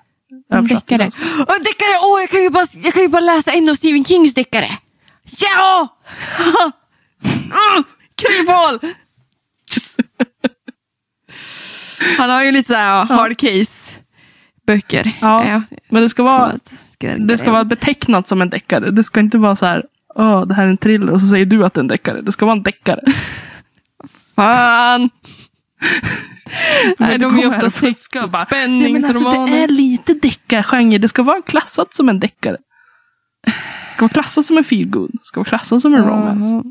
[0.50, 1.10] Deckare.
[1.38, 1.98] Åh, deckare!
[2.02, 4.70] Åh, jag, kan ju bara, jag kan ju bara läsa en av Stephen Kings deckare.
[5.40, 5.88] Ja!
[7.24, 7.84] mm,
[8.14, 8.92] Kryphål!
[12.18, 13.96] Han har ju lite så här hard case
[14.66, 15.12] böcker.
[15.20, 16.52] Ja, Men det ska vara,
[17.18, 18.90] det ska vara betecknat som en deckare.
[18.90, 19.84] Det ska inte vara så här,
[20.14, 22.20] Åh, det här är en thriller och så säger du att det är en deckare.
[22.22, 23.00] Det ska vara en deckare.
[24.36, 25.10] Fan!
[26.98, 29.52] Nej, de är ofta och bara, sex- "Nej, men alltså, spänningsromaner.
[29.56, 30.98] Det är lite deckargenre.
[30.98, 32.56] Det ska vara klassat som en deckare.
[33.46, 33.52] Det
[33.96, 35.10] ska vara klassat som en feelgood.
[35.12, 36.62] Det ska vara klassat som en romance.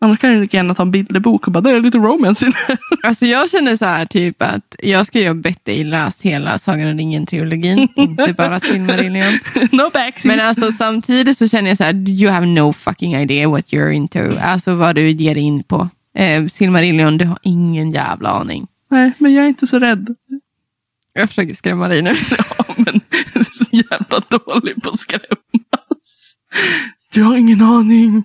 [0.00, 2.50] Annars kan du lika gärna ta en bilderbok och bara, det är lite romance i
[2.50, 6.22] det här." Alltså jag känner så här typ att jag skulle ju bett dig läst
[6.22, 9.38] hela Sagan om ringen-trilogin, inte bara Silmarillion.
[9.72, 10.24] no backsies.
[10.24, 13.90] Men alltså samtidigt så känner jag så här, you have no fucking idea what you're
[13.90, 14.38] into.
[14.40, 15.88] Alltså vad du ger dig in på.
[16.18, 18.66] Eh, Silmarillion, du har ingen jävla aning.
[18.90, 20.14] Nej, men jag är inte så rädd.
[21.12, 22.10] Jag försöker skrämma dig nu.
[22.68, 23.00] Ja, men
[23.32, 26.36] du är så jävla dålig på att skrämmas.
[27.14, 28.24] Jag har ingen aning.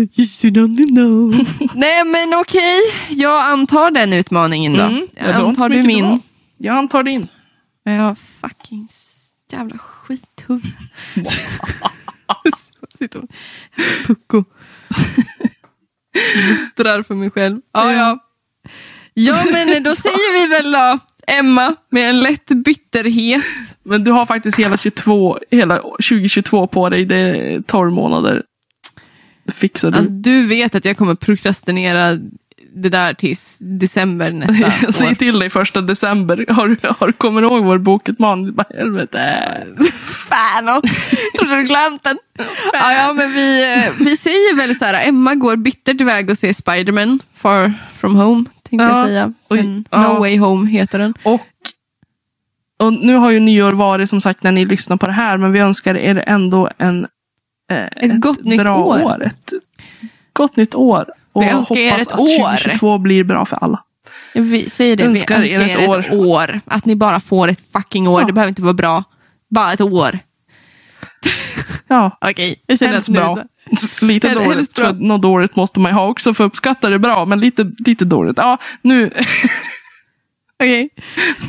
[0.00, 1.46] You should only know.
[1.74, 4.82] Nej men okej, jag antar den utmaningen då.
[4.82, 6.04] Mm, ja, antar du min?
[6.04, 6.18] bra.
[6.58, 7.28] Jag antar din.
[7.84, 8.88] Ja, fucking
[9.52, 10.62] jävla skithuvud.
[14.06, 14.44] Pucko.
[16.48, 17.60] Muttrar för mig själv.
[17.72, 18.18] Ja, ja.
[19.14, 23.44] Ja, men då säger vi väl då, Emma, med en lätt bitterhet.
[23.82, 27.04] Men du har faktiskt hela, 22, hela 2022 på dig.
[27.04, 28.42] Det är 12 månader.
[29.50, 30.08] Fixar du.
[30.08, 32.18] du vet att jag kommer prokrastinera
[32.74, 35.14] det där tills december nästa Säg år.
[35.14, 36.44] till dig första december.
[36.48, 38.54] Har du, har du kommer ihåg vår bokutmaning?
[38.54, 39.38] Bara helvete.
[40.28, 40.82] fan,
[41.38, 42.18] trodde du glömt den?
[42.72, 46.38] Ja, ja, men vi, eh, vi säger väl så här, Emma går bittert iväg och
[46.38, 48.98] ser Spiderman Far from home, tänkte Ja.
[48.98, 49.32] jag säga.
[49.50, 50.02] Men ja.
[50.14, 51.14] No way home heter den.
[51.22, 51.40] Och,
[52.78, 55.52] och nu har ju nyår varit som sagt när ni lyssnar på det här, men
[55.52, 57.06] vi önskar er ändå en,
[57.70, 59.22] ett, gott nytt bra år.
[59.24, 59.52] Ett
[60.32, 61.06] gott nytt år.
[61.32, 62.56] Och Vi önskar er ett att år.
[62.56, 63.84] 2022 blir bra för alla.
[64.34, 66.60] Vi säger det, Önskar vi önskar er ett ett år.
[66.64, 68.20] Att ni bara får ett fucking år.
[68.20, 68.26] Ja.
[68.26, 69.04] Det behöver inte vara bra.
[69.50, 70.18] Bara ett år.
[71.88, 73.20] Ja, Okej, jag känner helst att nu...
[73.20, 73.38] bra.
[74.02, 76.98] Lite Hel- dåligt, för något dåligt måste man ju ha också för att uppskatta det
[76.98, 78.38] bra, men lite, lite dåligt.
[78.38, 79.10] Ja, nu,
[80.62, 80.88] Okej.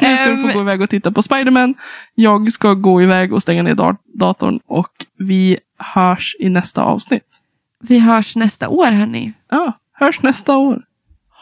[0.01, 1.73] nu ska du Ehm, få gå iväg och titta på Spiderman.
[2.15, 7.41] Jag ska gå iväg och stänga ner dat- datorn och vi hörs i nästa avsnitt.
[7.83, 9.33] Vi hörs nästa år hörni.
[9.49, 10.83] Ja, hörs nästa år.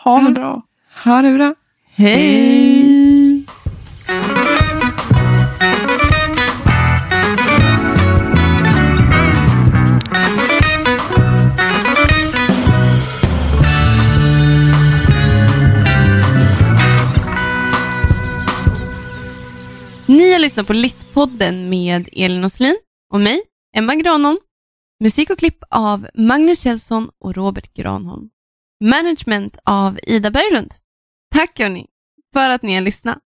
[0.04, 0.62] Ha det bra.
[1.04, 1.56] Ha det bra.
[1.96, 3.46] Hej!
[20.10, 22.76] Ni har lyssnat på Littpodden med Elin Oslin
[23.14, 23.42] och mig,
[23.76, 24.40] Emma Granholm.
[25.04, 28.30] Musik och klipp av Magnus Kjellson och Robert Granholm.
[28.84, 30.74] Management av Ida Berglund.
[31.32, 31.88] Tack hörni
[32.34, 33.20] för att ni har lyssnat.